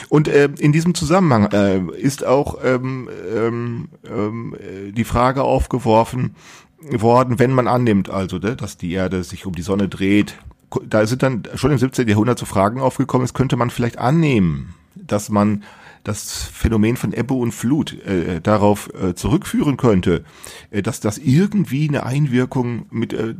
Und 0.08 0.28
äh, 0.28 0.48
in 0.58 0.72
diesem 0.72 0.94
Zusammenhang 0.94 1.50
äh, 1.52 1.80
ist 1.98 2.24
auch 2.24 2.58
ähm, 2.62 3.08
ähm, 3.34 3.88
ähm, 4.08 4.56
die 4.92 5.04
Frage 5.04 5.42
aufgeworfen 5.42 6.36
worden, 6.80 7.38
wenn 7.38 7.52
man 7.52 7.68
annimmt, 7.68 8.08
also, 8.08 8.38
ne, 8.38 8.56
dass 8.56 8.76
die 8.76 8.92
Erde 8.92 9.22
sich 9.22 9.46
um 9.46 9.54
die 9.54 9.62
Sonne 9.62 9.88
dreht, 9.88 10.36
da 10.86 11.06
sind 11.06 11.22
dann 11.22 11.42
schon 11.54 11.72
im 11.72 11.78
17. 11.78 12.08
Jahrhundert 12.08 12.38
so 12.38 12.46
Fragen 12.46 12.80
aufgekommen, 12.80 13.24
es 13.24 13.34
könnte 13.34 13.56
man 13.56 13.70
vielleicht 13.70 13.98
annehmen, 13.98 14.74
dass 14.94 15.28
man 15.28 15.62
das 16.04 16.44
Phänomen 16.44 16.96
von 16.96 17.12
Ebbe 17.12 17.34
und 17.34 17.52
Flut 17.52 17.92
äh, 18.04 18.40
darauf 18.40 18.88
äh, 18.94 19.14
zurückführen 19.14 19.76
könnte, 19.76 20.24
äh, 20.70 20.82
dass 20.82 21.00
das 21.00 21.18
irgendwie 21.18 21.88
eine 21.88 22.06
Einwirkung 22.06 22.86
mit, 22.90 23.12
äh, 23.12 23.34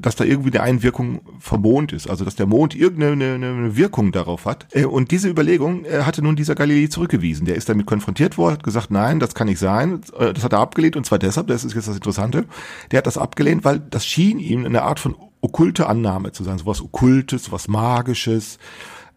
dass 0.00 0.16
da 0.16 0.24
irgendwie 0.24 0.50
eine 0.50 0.62
Einwirkung 0.62 1.20
vom 1.38 1.62
Mond 1.62 1.92
ist, 1.92 2.08
also 2.10 2.24
dass 2.24 2.34
der 2.34 2.46
Mond 2.46 2.74
irgendeine 2.74 3.34
eine, 3.34 3.76
Wirkung 3.76 4.10
darauf 4.12 4.44
hat. 4.44 4.66
Äh, 4.72 4.86
und 4.86 5.12
diese 5.12 5.28
Überlegung 5.28 5.84
äh, 5.84 6.02
hatte 6.02 6.22
nun 6.22 6.36
dieser 6.36 6.54
Galilei 6.54 6.88
zurückgewiesen. 6.88 7.46
Der 7.46 7.54
ist 7.54 7.68
damit 7.68 7.86
konfrontiert 7.86 8.38
worden, 8.38 8.54
hat 8.54 8.64
gesagt, 8.64 8.90
nein, 8.90 9.20
das 9.20 9.34
kann 9.34 9.46
nicht 9.46 9.60
sein. 9.60 10.00
Äh, 10.18 10.32
das 10.32 10.42
hat 10.42 10.52
er 10.52 10.58
abgelehnt 10.58 10.96
und 10.96 11.06
zwar 11.06 11.18
deshalb, 11.18 11.46
das 11.46 11.64
ist 11.64 11.74
jetzt 11.74 11.86
das 11.86 11.96
Interessante, 11.96 12.46
der 12.90 12.98
hat 12.98 13.06
das 13.06 13.18
abgelehnt, 13.18 13.64
weil 13.64 13.78
das 13.78 14.04
schien 14.04 14.40
ihm 14.40 14.64
eine 14.64 14.82
Art 14.82 14.98
von 14.98 15.14
okkulte 15.40 15.86
Annahme 15.88 16.32
zu 16.32 16.44
sein, 16.44 16.58
sowas 16.58 16.80
Okkultes, 16.80 17.44
sowas 17.44 17.68
Magisches. 17.68 18.58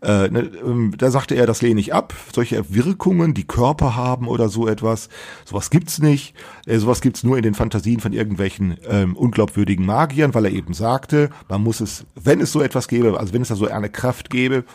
Äh, 0.02 0.28
ne, 0.30 0.52
ähm, 0.62 0.94
da 0.98 1.12
sagte 1.12 1.36
er, 1.36 1.46
das 1.46 1.62
lehne 1.62 1.80
ich 1.80 1.94
ab. 1.94 2.14
Solche 2.34 2.74
Wirkungen, 2.74 3.34
die 3.34 3.46
Körper 3.46 3.96
haben 3.96 4.28
oder 4.28 4.50
so 4.50 4.68
etwas, 4.68 5.08
sowas 5.46 5.70
gibt's 5.70 6.00
nicht. 6.00 6.36
Äh, 6.66 6.78
sowas 6.80 7.00
gibt's 7.00 7.24
nur 7.24 7.38
in 7.38 7.44
den 7.44 7.54
Fantasien 7.54 8.02
von 8.02 8.12
irgendwelchen 8.12 8.78
ähm, 8.88 9.16
unglaubwürdigen 9.16 9.86
Magiern, 9.86 10.34
weil 10.34 10.46
er 10.46 10.52
eben 10.52 10.74
sagte, 10.74 11.30
man 11.48 11.64
muss 11.64 11.80
es, 11.80 12.06
wenn 12.16 12.42
es 12.42 12.52
so 12.52 12.62
etwas 12.62 12.90
gäbe, 12.90 13.18
also 13.18 13.34
wenn 13.34 13.44
es 13.44 13.48
da 13.48 13.56
so 13.56 13.68
eine 13.68 13.90
Kraft 13.90 14.30
gäbe, 14.30 14.66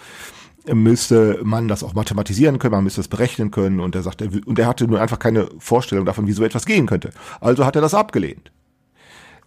müsste 0.73 1.41
man 1.43 1.69
das 1.69 1.83
auch 1.83 1.95
mathematisieren 1.95 2.59
können, 2.59 2.73
man 2.73 2.85
müsste 2.85 3.01
es 3.01 3.09
berechnen 3.09 3.51
können 3.51 3.81
und 3.81 3.95
er 3.95 4.03
sagte, 4.03 4.31
und 4.45 4.59
er 4.59 4.67
hatte 4.67 4.87
nur 4.87 5.01
einfach 5.01 5.19
keine 5.19 5.49
Vorstellung 5.59 6.05
davon, 6.05 6.27
wie 6.27 6.33
so 6.33 6.45
etwas 6.45 6.67
gehen 6.67 6.87
könnte. 6.87 7.11
Also 7.41 7.65
hat 7.65 7.77
er 7.77 7.83
das 7.83 7.95
abgelehnt 7.95 8.51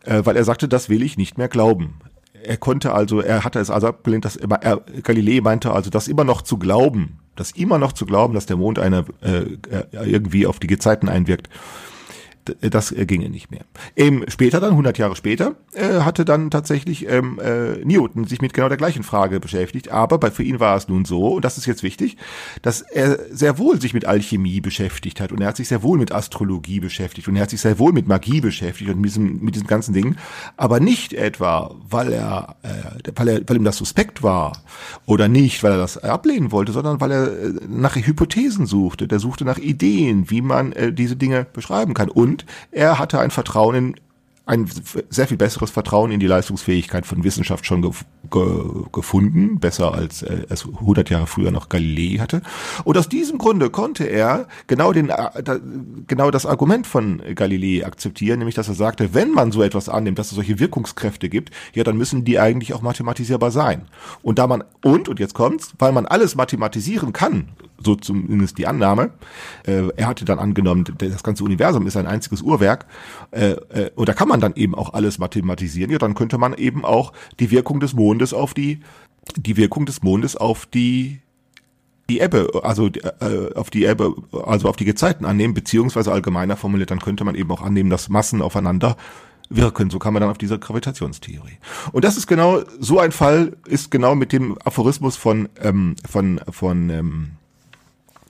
äh, 0.03 0.21
weil 0.23 0.35
er 0.35 0.43
sagte, 0.43 0.67
das 0.67 0.89
will 0.89 1.03
ich 1.03 1.17
nicht 1.17 1.37
mehr 1.37 1.47
glauben. 1.47 1.99
Er 2.43 2.57
konnte 2.57 2.93
also, 2.93 3.21
er 3.21 3.43
hatte 3.43 3.59
es 3.59 3.69
also 3.69 3.87
abgelehnt, 3.87 4.25
dass 4.25 4.35
er, 4.35 4.81
Galilei 5.03 5.41
meinte 5.41 5.71
also, 5.71 5.89
das 5.89 6.07
immer 6.07 6.23
noch 6.23 6.41
zu 6.41 6.57
glauben, 6.57 7.19
das 7.35 7.51
immer 7.51 7.77
noch 7.77 7.93
zu 7.93 8.05
glauben, 8.05 8.33
dass 8.33 8.45
der 8.47 8.57
Mond 8.57 8.79
eine 8.79 9.05
äh, 9.21 9.57
äh 9.69 10.09
irgendwie 10.09 10.47
auf 10.47 10.59
die 10.59 10.67
Gezeiten 10.67 11.07
einwirkt, 11.07 11.49
das 12.45 12.91
äh, 12.91 13.05
ginge 13.05 13.29
nicht 13.29 13.51
mehr. 13.51 13.61
Eben 13.95 14.23
später 14.29 14.59
dann, 14.59 14.71
100 14.71 14.97
Jahre 14.97 15.15
später, 15.15 15.55
äh, 15.73 16.01
hatte 16.01 16.25
dann 16.25 16.51
tatsächlich 16.51 17.07
ähm, 17.07 17.39
äh, 17.39 17.83
Newton 17.83 18.25
sich 18.25 18.41
mit 18.41 18.53
genau 18.53 18.69
der 18.69 18.77
gleichen 18.77 19.03
Frage 19.03 19.39
beschäftigt. 19.39 19.89
Aber 19.89 20.17
bei, 20.17 20.31
für 20.31 20.43
ihn 20.43 20.59
war 20.59 20.75
es 20.75 20.87
nun 20.87 21.05
so, 21.05 21.35
und 21.35 21.45
das 21.45 21.57
ist 21.57 21.65
jetzt 21.65 21.83
wichtig, 21.83 22.17
dass 22.61 22.81
er 22.81 23.19
sehr 23.31 23.57
wohl 23.57 23.79
sich 23.79 23.93
mit 23.93 24.05
Alchemie 24.05 24.61
beschäftigt 24.61 25.21
hat 25.21 25.31
und 25.31 25.41
er 25.41 25.47
hat 25.47 25.57
sich 25.57 25.67
sehr 25.67 25.83
wohl 25.83 25.97
mit 25.97 26.11
Astrologie 26.11 26.79
beschäftigt 26.79 27.27
und 27.27 27.35
er 27.35 27.43
hat 27.43 27.49
sich 27.49 27.61
sehr 27.61 27.79
wohl 27.79 27.93
mit 27.93 28.07
Magie 28.07 28.41
beschäftigt 28.41 28.89
und 28.89 28.97
mit 28.97 29.09
diesem, 29.09 29.43
mit 29.43 29.55
diesen 29.55 29.67
ganzen 29.67 29.93
Dingen, 29.93 30.17
aber 30.57 30.79
nicht 30.79 31.13
etwa, 31.13 31.75
weil 31.89 32.11
er, 32.13 32.55
äh, 32.63 33.11
weil 33.15 33.27
er, 33.27 33.41
weil 33.47 33.57
ihm 33.57 33.63
das 33.63 33.77
suspekt 33.77 34.23
war 34.23 34.53
oder 35.05 35.27
nicht, 35.27 35.63
weil 35.63 35.73
er 35.73 35.77
das 35.77 35.97
ablehnen 35.97 36.51
wollte, 36.51 36.71
sondern 36.71 37.01
weil 37.01 37.11
er 37.11 37.27
äh, 37.27 37.53
nach 37.67 37.95
Hypothesen 37.95 38.65
suchte. 38.65 39.07
Der 39.07 39.19
suchte 39.19 39.45
nach 39.45 39.57
Ideen, 39.57 40.29
wie 40.29 40.41
man 40.41 40.71
äh, 40.73 40.93
diese 40.93 41.15
Dinge 41.15 41.45
beschreiben 41.51 41.93
kann 41.93 42.09
und 42.09 42.30
und 42.31 42.45
er 42.71 42.97
hatte 42.97 43.19
ein 43.19 43.31
Vertrauen 43.31 43.75
in 43.75 43.95
ein 44.47 44.67
sehr 45.09 45.27
viel 45.27 45.37
besseres 45.37 45.69
Vertrauen 45.69 46.11
in 46.11 46.19
die 46.19 46.27
Leistungsfähigkeit 46.27 47.05
von 47.05 47.23
Wissenschaft 47.23 47.65
schon 47.65 47.83
ge 47.83 47.91
ge 48.29 48.43
gefunden, 48.91 49.59
besser 49.59 49.93
als 49.93 50.23
äh, 50.23 50.45
es 50.49 50.65
100 50.65 51.09
Jahre 51.09 51.27
früher 51.27 51.51
noch 51.51 51.69
Galilei 51.69 52.17
hatte. 52.17 52.41
Und 52.83 52.97
aus 52.97 53.07
diesem 53.07 53.37
Grunde 53.37 53.69
konnte 53.69 54.05
er 54.05 54.47
genau 54.65 54.93
den 54.93 55.09
äh, 55.09 55.59
genau 56.07 56.31
das 56.31 56.45
Argument 56.45 56.87
von 56.87 57.21
Galilei 57.35 57.85
akzeptieren, 57.85 58.39
nämlich 58.39 58.55
dass 58.55 58.67
er 58.67 58.73
sagte, 58.73 59.13
wenn 59.13 59.31
man 59.31 59.51
so 59.51 59.61
etwas 59.61 59.89
annimmt, 59.89 60.17
dass 60.17 60.31
es 60.31 60.35
solche 60.35 60.59
Wirkungskräfte 60.59 61.29
gibt, 61.29 61.51
ja, 61.73 61.83
dann 61.83 61.97
müssen 61.97 62.25
die 62.25 62.39
eigentlich 62.39 62.73
auch 62.73 62.81
mathematisierbar 62.81 63.51
sein. 63.51 63.83
Und 64.23 64.39
da 64.39 64.47
man 64.47 64.63
und 64.83 65.07
und 65.07 65.19
jetzt 65.19 65.35
kommt's, 65.35 65.73
weil 65.77 65.91
man 65.91 66.07
alles 66.07 66.35
mathematisieren 66.35 67.13
kann, 67.13 67.49
so 67.83 67.95
zumindest 67.95 68.57
die 68.57 68.67
Annahme. 68.67 69.11
Äh, 69.65 69.89
er 69.95 70.07
hatte 70.07 70.25
dann 70.25 70.39
angenommen, 70.39 70.85
das 70.97 71.23
ganze 71.23 71.43
Universum 71.43 71.87
ist 71.87 71.97
ein 71.97 72.07
einziges 72.07 72.41
Uhrwerk. 72.41 72.85
Äh, 73.31 73.51
äh, 73.69 73.91
und 73.95 74.09
da 74.09 74.13
kann 74.13 74.27
man 74.27 74.39
dann 74.39 74.55
eben 74.55 74.75
auch 74.75 74.93
alles 74.93 75.17
mathematisieren. 75.17 75.91
Ja, 75.91 75.97
dann 75.97 76.15
könnte 76.15 76.37
man 76.37 76.53
eben 76.53 76.85
auch 76.85 77.13
die 77.39 77.51
Wirkung 77.51 77.79
des 77.79 77.93
Mondes 77.93 78.33
auf 78.33 78.53
die, 78.53 78.79
die 79.35 79.57
Wirkung 79.57 79.85
des 79.85 80.03
Mondes 80.03 80.35
auf 80.35 80.65
die 80.65 81.21
die 82.09 82.19
Ebbe, 82.19 82.49
also 82.63 82.87
äh, 82.87 83.53
auf 83.55 83.69
die 83.69 83.85
Ebbe, 83.85 84.13
also 84.45 84.67
auf 84.67 84.75
die 84.75 84.83
Gezeiten 84.83 85.23
annehmen, 85.23 85.53
beziehungsweise 85.53 86.11
allgemeiner 86.11 86.57
formuliert, 86.57 86.91
dann 86.91 86.99
könnte 86.99 87.23
man 87.23 87.35
eben 87.35 87.49
auch 87.51 87.61
annehmen, 87.61 87.89
dass 87.89 88.09
Massen 88.09 88.41
aufeinander 88.41 88.97
wirken. 89.49 89.89
So 89.89 89.99
kam 89.99 90.13
man 90.13 90.21
dann 90.21 90.29
auf 90.29 90.37
diese 90.37 90.59
Gravitationstheorie. 90.59 91.57
Und 91.91 92.03
das 92.03 92.17
ist 92.17 92.27
genau, 92.27 92.61
so 92.79 92.99
ein 92.99 93.11
Fall 93.11 93.57
ist 93.65 93.91
genau 93.91 94.15
mit 94.15 94.33
dem 94.33 94.57
Aphorismus 94.63 95.15
von, 95.15 95.49
ähm, 95.61 95.95
von, 96.09 96.41
von 96.49 96.89
ähm, 96.89 97.31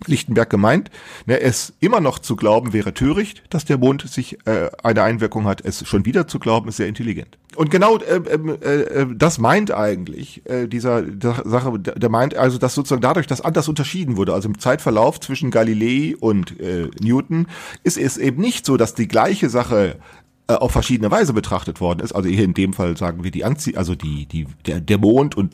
Lichtenberg 0.08 0.50
gemeint. 0.50 0.89
Ne, 1.25 1.39
es 1.39 1.74
immer 1.79 2.00
noch 2.00 2.20
zu 2.20 2.36
glauben 2.36 2.74
wäre 2.74 2.93
töricht, 2.93 3.43
dass 3.50 3.65
der 3.65 3.77
Mond 3.77 4.08
sich 4.10 4.38
äh, 4.46 4.70
eine 4.84 5.03
Einwirkung 5.03 5.46
hat. 5.46 5.62
Es 5.62 5.88
schon 5.88 6.05
wieder 6.05 6.27
zu 6.27 6.39
glauben 6.39 6.70
ist 6.70 6.77
sehr 6.77 6.88
intelligent. 6.88 7.38
Und 7.55 7.70
genau 7.70 7.98
äh, 7.98 8.15
äh, 8.15 9.01
äh, 9.01 9.08
das 9.15 9.38
meint 9.38 9.72
eigentlich 9.72 10.46
äh, 10.50 10.67
dieser 10.67 11.01
der 11.01 11.43
Sache. 11.46 11.77
Der 11.79 12.10
meint 12.10 12.36
also, 12.36 12.58
dass 12.58 12.75
sozusagen 12.75 13.01
dadurch, 13.01 13.27
dass 13.27 13.41
anders 13.41 13.67
unterschieden 13.67 14.17
wurde, 14.17 14.34
also 14.34 14.48
im 14.48 14.60
Zeitverlauf 14.60 15.20
zwischen 15.20 15.51
Galilei 15.51 16.15
und 16.17 16.60
äh, 16.60 16.89
Newton, 17.01 17.48
ist 17.84 17.98
es 17.98 18.17
eben 18.17 18.41
nicht 18.41 18.65
so, 18.65 18.77
dass 18.77 18.96
die 18.96 19.08
gleiche 19.08 19.50
Sache 19.50 19.98
äh, 20.48 20.53
auf 20.53 20.72
verschiedene 20.72 21.12
Weise 21.12 21.34
betrachtet 21.34 21.81
worden 21.81 22.00
ist. 22.00 22.13
Also 22.13 22.29
hier 22.29 22.46
in 22.46 22.53
dem 22.53 22.74
Fall 22.74 22.98
sagen 22.98 23.24
wir 23.24 23.31
die 23.31 23.43
Anzie 23.43 23.77
also 23.77 23.96
die 23.96 24.25
die 24.25 24.48
der, 24.65 24.79
der 24.79 24.98
Mond 24.98 25.36
und 25.36 25.53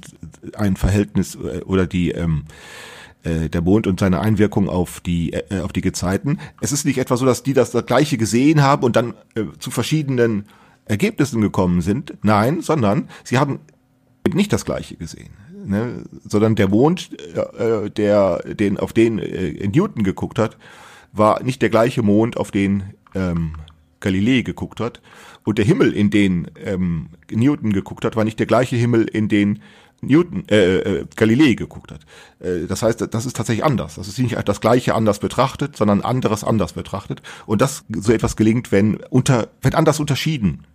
ein 0.56 0.76
Verhältnis 0.76 1.36
äh, 1.36 1.62
oder 1.66 1.88
die 1.88 2.12
ähm, 2.12 2.46
äh, 3.24 3.50
der 3.50 3.62
Mond 3.62 3.88
und 3.88 4.00
seine 4.00 4.20
Einwirkung 4.20 4.70
auf 4.70 5.00
die 5.00 5.34
äh, 5.34 5.62
auf 5.62 5.74
die 5.74 5.82
Gezeiten. 5.82 6.40
Es 6.62 6.72
ist 6.72 6.86
nicht 6.86 6.98
etwa 6.98 7.18
so, 7.18 7.26
dass 7.26 7.44
die 7.44 7.54
das, 7.54 7.72
das 7.72 7.86
gleiche 7.86 8.18
gesehen 8.18 8.62
haben 8.62 8.84
und 8.84 8.96
dann 8.96 9.14
äh, 9.36 9.44
zu 9.60 9.72
verschiedenen 9.72 10.46
Ergebnissen 10.86 11.42
gekommen 11.42 11.82
sind. 11.82 12.14
Nein, 12.22 12.62
sondern 12.62 13.10
sie 13.24 13.38
haben 13.38 13.60
nicht 14.34 14.54
das 14.54 14.66
gleiche 14.66 14.96
gesehen. 14.96 15.30
Ne? 15.66 16.04
sondern 16.24 16.56
der 16.56 16.70
Mond, 16.70 17.10
äh, 17.36 17.90
der 17.90 18.38
den 18.38 18.78
auf 18.78 18.94
den 18.94 19.20
äh, 19.20 19.68
Newton 19.68 20.04
geguckt 20.04 20.40
hat, 20.40 20.58
war 21.12 21.44
nicht 21.44 21.62
der 21.62 21.70
gleiche 21.70 22.04
Mond, 22.04 22.38
auf 22.38 22.52
den 22.52 22.84
ähm, 23.16 23.54
Galilei 24.00 24.42
geguckt 24.42 24.80
hat. 24.80 25.02
Und 25.44 25.58
der 25.58 25.66
Himmel, 25.66 25.92
in 25.94 26.10
den 26.10 26.50
ähm, 26.64 27.10
Newton 27.32 27.74
geguckt 27.74 28.06
hat, 28.06 28.16
war 28.16 28.24
nicht 28.24 28.40
der 28.40 28.46
gleiche 28.46 28.76
Himmel, 28.76 29.04
in 29.04 29.28
den 29.28 29.62
Newton, 30.02 30.48
äh, 30.50 30.78
äh, 30.78 31.06
Galilei 31.16 31.54
geguckt 31.54 31.92
hat. 31.92 32.02
Äh, 32.40 32.68
das 32.68 32.84
heißt, 32.84 33.08
das 33.12 33.26
ist 33.26 33.36
tatsächlich 33.36 33.66
anders. 33.66 33.96
Das 33.96 34.08
ist 34.08 34.20
nicht 34.20 34.38
das 34.46 34.62
Gleiche 34.62 34.94
anders 34.94 35.20
betrachtet, 35.20 35.76
sondern 35.76 36.02
anderes 36.02 36.44
anders 36.44 36.74
betrachtet. 36.74 37.22
Und 37.46 37.62
das 37.62 37.84
so 37.96 38.12
etwas 38.12 38.36
gelingt, 38.36 38.72
wenn 38.72 38.98
unter, 39.10 39.50
wenn 39.62 39.74
anders 39.74 40.00
unterschieden 40.00 40.66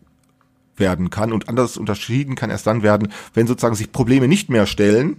werden 0.77 1.11
kann. 1.11 1.33
Und 1.33 1.49
anders 1.49 1.77
unterschieden 1.77 2.35
kann 2.35 2.51
erst 2.51 2.67
dann 2.67 2.83
werden, 2.83 3.13
wenn 3.35 3.47
sozusagen 3.47 3.75
sich 3.75 3.93
Probleme 3.93 4.27
nicht 4.27 4.49
mehr 4.49 4.67
stellen, 4.67 5.19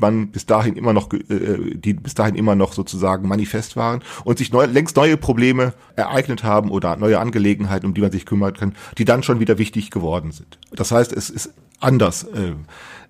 man 0.00 0.28
bis 0.28 0.46
dahin 0.46 0.76
immer 0.76 0.92
noch, 0.92 1.12
äh, 1.12 1.74
die 1.74 1.94
bis 1.94 2.14
dahin 2.14 2.34
immer 2.34 2.54
noch 2.54 2.72
sozusagen 2.72 3.28
manifest 3.28 3.76
waren 3.76 4.02
und 4.24 4.38
sich 4.38 4.52
neu, 4.52 4.64
längst 4.64 4.96
neue 4.96 5.16
Probleme 5.16 5.74
ereignet 5.96 6.44
haben 6.44 6.70
oder 6.70 6.96
neue 6.96 7.18
Angelegenheiten, 7.18 7.86
um 7.86 7.94
die 7.94 8.00
man 8.00 8.10
sich 8.10 8.26
kümmern 8.26 8.54
kann, 8.54 8.74
die 8.98 9.04
dann 9.04 9.22
schon 9.22 9.38
wieder 9.40 9.58
wichtig 9.58 9.90
geworden 9.90 10.32
sind. 10.32 10.58
Das 10.72 10.90
heißt, 10.90 11.12
es 11.12 11.30
ist 11.30 11.52
anders. 11.80 12.24
Äh, 12.24 12.54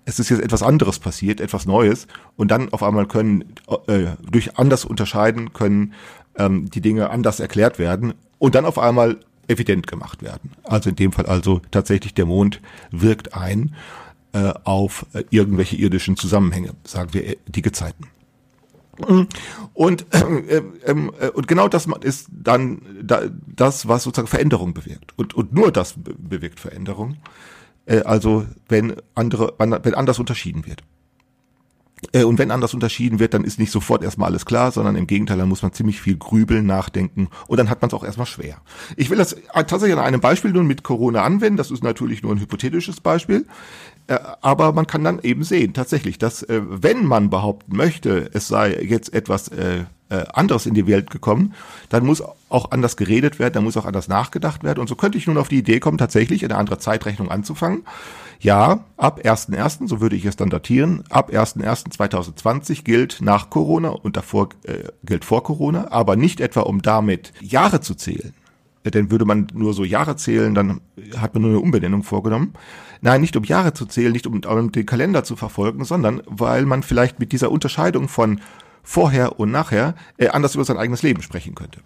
es 0.05 0.19
ist 0.19 0.29
jetzt 0.29 0.41
etwas 0.41 0.63
anderes 0.63 0.99
passiert, 0.99 1.39
etwas 1.39 1.65
Neues 1.65 2.07
und 2.35 2.51
dann 2.51 2.71
auf 2.73 2.83
einmal 2.83 3.07
können 3.07 3.55
äh, 3.87 4.07
durch 4.29 4.57
anders 4.57 4.85
unterscheiden 4.85 5.53
können 5.53 5.93
ähm, 6.37 6.69
die 6.69 6.81
Dinge 6.81 7.09
anders 7.09 7.39
erklärt 7.39 7.79
werden 7.79 8.13
und 8.39 8.55
dann 8.55 8.65
auf 8.65 8.77
einmal 8.77 9.19
evident 9.47 9.87
gemacht 9.87 10.21
werden. 10.21 10.51
Also 10.63 10.89
in 10.89 10.95
dem 10.95 11.11
Fall 11.11 11.25
also 11.25 11.61
tatsächlich 11.71 12.13
der 12.13 12.25
Mond 12.25 12.61
wirkt 12.91 13.33
ein 13.35 13.75
äh, 14.33 14.53
auf 14.63 15.05
äh, 15.13 15.23
irgendwelche 15.29 15.75
irdischen 15.75 16.17
Zusammenhänge, 16.17 16.71
sagen 16.83 17.13
wir 17.13 17.27
äh, 17.27 17.37
die 17.47 17.61
Gezeiten. 17.61 18.07
Und, 19.73 20.05
äh, 20.13 20.57
äh, 20.57 20.63
äh, 20.85 21.29
und 21.29 21.47
genau 21.47 21.67
das 21.67 21.87
ist 22.01 22.27
dann 22.31 22.81
da, 23.01 23.23
das, 23.47 23.87
was 23.87 24.03
sozusagen 24.03 24.27
Veränderung 24.27 24.73
bewirkt. 24.73 25.17
Und, 25.17 25.33
und 25.33 25.53
nur 25.53 25.71
das 25.71 25.95
bewirkt 25.97 26.59
Veränderung. 26.59 27.17
Äh, 27.85 28.01
also 28.01 28.45
wenn 28.67 28.95
andere, 29.15 29.53
wenn 29.57 29.93
anders 29.93 30.19
unterschieden 30.19 30.65
wird. 30.65 30.83
Äh, 32.11 32.23
und 32.23 32.37
wenn 32.39 32.51
anders 32.51 32.73
unterschieden 32.73 33.19
wird, 33.19 33.33
dann 33.33 33.43
ist 33.43 33.59
nicht 33.59 33.71
sofort 33.71 34.03
erstmal 34.03 34.29
alles 34.29 34.45
klar, 34.45 34.71
sondern 34.71 34.95
im 34.95 35.07
Gegenteil, 35.07 35.37
dann 35.37 35.49
muss 35.49 35.61
man 35.61 35.73
ziemlich 35.73 36.01
viel 36.01 36.17
grübeln, 36.17 36.65
nachdenken 36.65 37.29
und 37.47 37.57
dann 37.57 37.69
hat 37.69 37.81
man 37.81 37.87
es 37.89 37.93
auch 37.93 38.03
erstmal 38.03 38.27
schwer. 38.27 38.57
Ich 38.97 39.09
will 39.09 39.17
das 39.17 39.35
tatsächlich 39.53 39.93
an 39.93 40.03
einem 40.03 40.21
Beispiel 40.21 40.51
nun 40.51 40.67
mit 40.67 40.83
Corona 40.83 41.23
anwenden. 41.23 41.57
Das 41.57 41.71
ist 41.71 41.83
natürlich 41.83 42.23
nur 42.23 42.33
ein 42.33 42.39
hypothetisches 42.39 42.99
Beispiel. 42.99 43.45
Äh, 44.07 44.19
aber 44.41 44.73
man 44.73 44.87
kann 44.87 45.03
dann 45.03 45.19
eben 45.19 45.43
sehen, 45.43 45.73
tatsächlich, 45.73 46.17
dass 46.17 46.43
äh, 46.43 46.61
wenn 46.65 47.05
man 47.05 47.29
behaupten 47.29 47.75
möchte, 47.75 48.29
es 48.33 48.47
sei 48.47 48.77
jetzt 48.83 49.13
etwas 49.13 49.49
anderes 50.33 50.65
in 50.65 50.73
die 50.73 50.87
Welt 50.87 51.09
gekommen, 51.09 51.53
dann 51.89 52.05
muss 52.05 52.23
auch 52.49 52.71
anders 52.71 52.97
geredet 52.97 53.39
werden, 53.39 53.53
dann 53.53 53.63
muss 53.63 53.77
auch 53.77 53.85
anders 53.85 54.07
nachgedacht 54.07 54.63
werden. 54.63 54.79
Und 54.79 54.87
so 54.87 54.95
könnte 54.95 55.17
ich 55.17 55.27
nun 55.27 55.37
auf 55.37 55.49
die 55.49 55.57
Idee 55.57 55.79
kommen, 55.79 55.97
tatsächlich 55.97 56.43
eine 56.43 56.55
andere 56.55 56.77
Zeitrechnung 56.77 57.31
anzufangen 57.31 57.83
ja, 58.43 58.83
ab 58.97 59.21
1.1., 59.23 59.87
so 59.87 60.01
würde 60.01 60.17
ich 60.17 60.25
es 60.25 60.35
dann 60.35 60.49
datieren, 60.49 61.03
ab 61.09 61.31
1.1.2020 61.31 62.83
gilt 62.83 63.19
nach 63.21 63.49
Corona 63.49 63.89
und 63.89 64.17
davor 64.17 64.49
äh, 64.63 64.89
gilt 65.03 65.23
vor 65.23 65.43
Corona, 65.43 65.91
aber 65.91 66.17
nicht 66.17 66.41
etwa 66.41 66.61
um 66.61 66.81
damit 66.81 67.31
Jahre 67.39 67.79
zu 67.79 67.95
zählen. 67.95 68.33
Denn 68.83 69.09
würde 69.11 69.23
man 69.23 69.47
nur 69.53 69.73
so 69.73 69.85
Jahre 69.85 70.17
zählen, 70.17 70.53
dann 70.53 70.81
hat 71.15 71.33
man 71.33 71.43
nur 71.43 71.51
eine 71.51 71.61
Umbenennung 71.61 72.03
vorgenommen. 72.03 72.53
Nein, 72.99 73.21
nicht 73.21 73.37
um 73.37 73.45
Jahre 73.45 73.73
zu 73.73 73.85
zählen, 73.85 74.11
nicht 74.11 74.27
um, 74.27 74.41
um 74.43 74.71
den 74.73 74.85
Kalender 74.85 75.23
zu 75.23 75.37
verfolgen, 75.37 75.85
sondern 75.85 76.21
weil 76.25 76.65
man 76.65 76.83
vielleicht 76.83 77.19
mit 77.19 77.31
dieser 77.31 77.49
Unterscheidung 77.49 78.09
von 78.09 78.41
vorher 78.83 79.39
und 79.39 79.51
nachher 79.51 79.95
äh, 80.17 80.27
anders 80.27 80.55
über 80.55 80.65
sein 80.65 80.77
eigenes 80.77 81.01
Leben 81.01 81.21
sprechen 81.21 81.55
könnte 81.55 81.79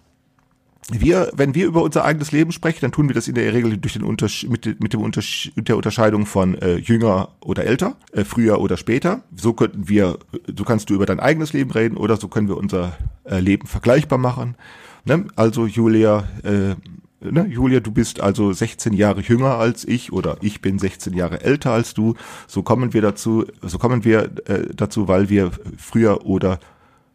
wir, 0.90 1.30
wenn 1.34 1.54
wir 1.54 1.66
über 1.66 1.82
unser 1.82 2.04
eigenes 2.04 2.32
Leben 2.32 2.52
sprechen, 2.52 2.78
dann 2.80 2.92
tun 2.92 3.08
wir 3.08 3.14
das 3.14 3.28
in 3.28 3.34
der 3.34 3.52
Regel 3.52 3.76
durch 3.76 3.92
den 3.92 4.02
Untersch 4.02 4.46
mit, 4.48 4.80
mit 4.80 4.92
dem 4.92 5.00
Untersch 5.00 5.52
mit 5.54 5.68
der 5.68 5.76
Unterscheidung 5.76 6.24
von 6.24 6.54
äh, 6.56 6.76
jünger 6.76 7.30
oder 7.40 7.64
älter, 7.64 7.96
äh, 8.12 8.24
früher 8.24 8.60
oder 8.60 8.76
später. 8.76 9.22
So 9.36 9.52
könnten 9.52 9.88
wir, 9.88 10.18
so 10.56 10.64
kannst 10.64 10.88
du 10.88 10.94
über 10.94 11.06
dein 11.06 11.20
eigenes 11.20 11.52
Leben 11.52 11.70
reden 11.70 11.96
oder 11.96 12.16
so 12.16 12.28
können 12.28 12.48
wir 12.48 12.56
unser 12.56 12.96
äh, 13.24 13.38
Leben 13.40 13.66
vergleichbar 13.66 14.18
machen. 14.18 14.56
Ne? 15.04 15.26
Also 15.36 15.66
Julia, 15.66 16.26
äh, 16.42 16.74
ne? 17.20 17.46
Julia, 17.48 17.80
du 17.80 17.90
bist 17.92 18.20
also 18.20 18.52
16 18.54 18.94
Jahre 18.94 19.20
jünger 19.20 19.58
als 19.58 19.86
ich 19.86 20.10
oder 20.12 20.38
ich 20.40 20.62
bin 20.62 20.78
16 20.78 21.12
Jahre 21.12 21.42
älter 21.42 21.72
als 21.72 21.92
du. 21.92 22.14
So 22.46 22.62
kommen 22.62 22.94
wir 22.94 23.02
dazu, 23.02 23.44
so 23.60 23.76
kommen 23.76 24.04
wir 24.04 24.30
äh, 24.46 24.68
dazu, 24.74 25.06
weil 25.06 25.28
wir 25.28 25.50
früher 25.76 26.24
oder 26.24 26.60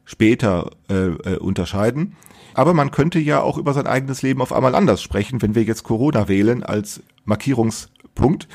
später 0.06 0.72
äh, 0.90 1.08
äh, 1.08 1.38
unterscheiden. 1.38 2.16
Aber 2.54 2.74
man 2.74 2.92
könnte 2.92 3.20
ja 3.20 3.42
auch 3.42 3.58
über 3.58 3.74
sein 3.74 3.88
eigenes 3.88 4.22
Leben 4.22 4.42
auf 4.42 4.54
einmal 4.54 4.76
anders 4.76 5.02
sprechen, 5.02 5.42
wenn 5.42 5.56
wir 5.56 5.64
jetzt 5.64 5.84
Corona 5.84 6.28
wählen 6.28 6.64
als 6.64 7.02
Markierungspunkt. 7.26 8.48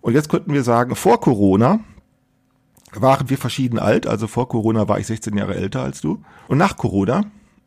Und 0.00 0.14
jetzt 0.14 0.28
könnten 0.28 0.52
wir 0.52 0.62
sagen, 0.62 0.94
vor 0.94 1.20
Corona 1.20 1.80
waren 2.94 3.28
wir 3.28 3.36
verschieden 3.36 3.78
alt, 3.78 4.06
also 4.06 4.26
vor 4.26 4.48
Corona 4.48 4.88
war 4.88 4.98
ich 4.98 5.06
16 5.06 5.36
Jahre 5.36 5.54
älter 5.54 5.82
als 5.82 6.00
du. 6.00 6.22
Und 6.48 6.58
nach 6.58 6.76
Corona 6.76 7.24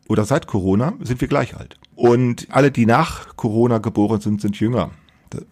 oder 0.08 0.24
seit 0.24 0.46
Corona 0.46 0.94
sind 1.00 1.20
wir 1.20 1.28
gleich 1.28 1.56
alt. 1.56 1.78
Und 1.94 2.48
alle, 2.50 2.70
die 2.72 2.86
nach 2.86 3.36
Corona 3.36 3.78
geboren 3.78 4.20
sind, 4.20 4.40
sind 4.40 4.58
jünger. 4.58 4.90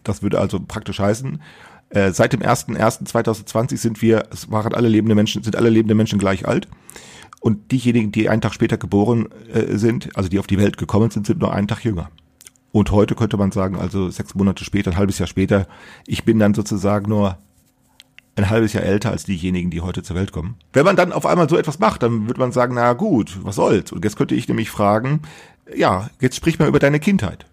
Das 0.03 0.21
würde 0.21 0.39
also 0.39 0.59
praktisch 0.59 0.99
heißen, 0.99 1.41
äh, 1.89 2.11
seit 2.11 2.33
dem 2.33 2.41
1.1.2020 2.41 3.77
sind 3.77 4.01
wir, 4.01 4.25
es 4.31 4.51
waren 4.51 4.73
alle 4.73 4.89
lebende 4.89 5.15
Menschen, 5.15 5.43
sind 5.43 5.55
alle 5.55 5.69
lebende 5.69 5.95
Menschen 5.95 6.19
gleich 6.19 6.47
alt. 6.47 6.67
Und 7.39 7.71
diejenigen, 7.71 8.11
die 8.11 8.29
einen 8.29 8.41
Tag 8.41 8.53
später 8.53 8.77
geboren 8.77 9.29
äh, 9.53 9.77
sind, 9.77 10.15
also 10.15 10.29
die 10.29 10.39
auf 10.39 10.47
die 10.47 10.57
Welt 10.57 10.77
gekommen 10.77 11.09
sind, 11.09 11.25
sind 11.25 11.39
nur 11.39 11.53
einen 11.53 11.67
Tag 11.67 11.83
jünger. 11.83 12.09
Und 12.71 12.91
heute 12.91 13.15
könnte 13.15 13.37
man 13.37 13.51
sagen, 13.51 13.77
also 13.77 14.09
sechs 14.09 14.35
Monate 14.35 14.63
später, 14.63 14.91
ein 14.91 14.97
halbes 14.97 15.19
Jahr 15.19 15.27
später, 15.27 15.67
ich 16.05 16.23
bin 16.23 16.37
dann 16.37 16.53
sozusagen 16.53 17.09
nur 17.09 17.37
ein 18.35 18.49
halbes 18.49 18.73
Jahr 18.73 18.83
älter 18.83 19.11
als 19.11 19.23
diejenigen, 19.23 19.69
die 19.69 19.81
heute 19.81 20.03
zur 20.03 20.15
Welt 20.15 20.31
kommen. 20.31 20.55
Wenn 20.73 20.85
man 20.85 20.95
dann 20.95 21.11
auf 21.11 21.25
einmal 21.25 21.49
so 21.49 21.57
etwas 21.57 21.79
macht, 21.79 22.03
dann 22.03 22.27
würde 22.27 22.39
man 22.39 22.51
sagen, 22.51 22.75
na 22.75 22.93
gut, 22.93 23.39
was 23.43 23.55
soll's? 23.55 23.91
Und 23.91 24.03
jetzt 24.03 24.17
könnte 24.17 24.35
ich 24.35 24.47
nämlich 24.47 24.69
fragen, 24.69 25.21
ja, 25.75 26.09
jetzt 26.19 26.35
sprich 26.35 26.59
mal 26.59 26.67
über 26.67 26.79
deine 26.79 26.99
Kindheit. 26.99 27.45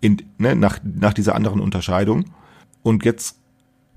In, 0.00 0.22
ne, 0.38 0.54
nach, 0.54 0.78
nach 0.82 1.12
dieser 1.12 1.34
anderen 1.34 1.60
Unterscheidung. 1.60 2.26
Und 2.82 3.04
jetzt 3.04 3.38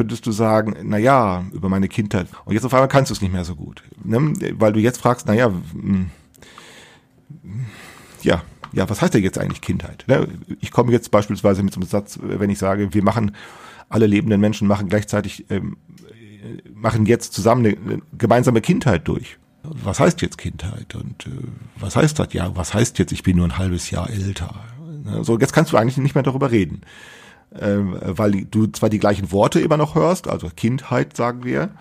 könntest 0.01 0.25
du 0.25 0.31
sagen, 0.31 0.75
na 0.81 0.97
ja, 0.97 1.45
über 1.53 1.69
meine 1.69 1.87
Kindheit. 1.87 2.27
Und 2.45 2.55
jetzt 2.55 2.65
auf 2.65 2.73
einmal 2.73 2.87
kannst 2.87 3.11
du 3.11 3.13
es 3.13 3.21
nicht 3.21 3.31
mehr 3.31 3.45
so 3.45 3.55
gut. 3.55 3.83
Ne? 4.03 4.33
Weil 4.53 4.73
du 4.73 4.79
jetzt 4.79 4.99
fragst, 4.99 5.27
na 5.27 5.35
ja, 5.35 5.51
hm, 5.73 6.09
ja, 8.23 8.41
ja, 8.73 8.89
was 8.89 8.99
heißt 8.99 9.13
denn 9.13 9.21
jetzt 9.21 9.37
eigentlich 9.37 9.61
Kindheit? 9.61 10.05
Ne? 10.07 10.27
Ich 10.59 10.71
komme 10.71 10.91
jetzt 10.91 11.11
beispielsweise 11.11 11.61
mit 11.61 11.71
so 11.71 11.79
einem 11.79 11.87
Satz, 11.87 12.17
wenn 12.19 12.49
ich 12.49 12.57
sage, 12.57 12.95
wir 12.95 13.03
machen, 13.03 13.35
alle 13.89 14.07
lebenden 14.07 14.41
Menschen 14.41 14.67
machen 14.67 14.89
gleichzeitig, 14.89 15.45
ähm, 15.51 15.77
machen 16.73 17.05
jetzt 17.05 17.33
zusammen 17.33 17.63
eine, 17.63 18.01
gemeinsame 18.17 18.61
Kindheit 18.61 19.07
durch. 19.07 19.37
Was 19.61 19.99
heißt 19.99 20.19
jetzt 20.23 20.39
Kindheit? 20.39 20.95
Und 20.95 21.27
äh, 21.27 21.29
was 21.79 21.95
heißt 21.95 22.17
das? 22.17 22.33
Ja, 22.33 22.55
was 22.55 22.73
heißt 22.73 22.97
jetzt, 22.97 23.11
ich 23.11 23.21
bin 23.21 23.37
nur 23.37 23.45
ein 23.45 23.59
halbes 23.59 23.91
Jahr 23.91 24.09
älter? 24.09 24.55
Ne? 25.03 25.23
So, 25.23 25.37
jetzt 25.37 25.53
kannst 25.53 25.71
du 25.71 25.77
eigentlich 25.77 25.97
nicht 25.97 26.15
mehr 26.15 26.23
darüber 26.23 26.49
reden 26.49 26.81
ähm, 27.59 27.97
weil 28.01 28.45
du 28.45 28.67
zwar 28.67 28.89
die 28.89 28.99
gleichen 28.99 29.31
Worte 29.31 29.59
immer 29.59 29.77
noch 29.77 29.95
hörst, 29.95 30.27
also 30.27 30.49
Kindheit 30.55 31.15
sagen 31.15 31.43
wir, 31.43 31.71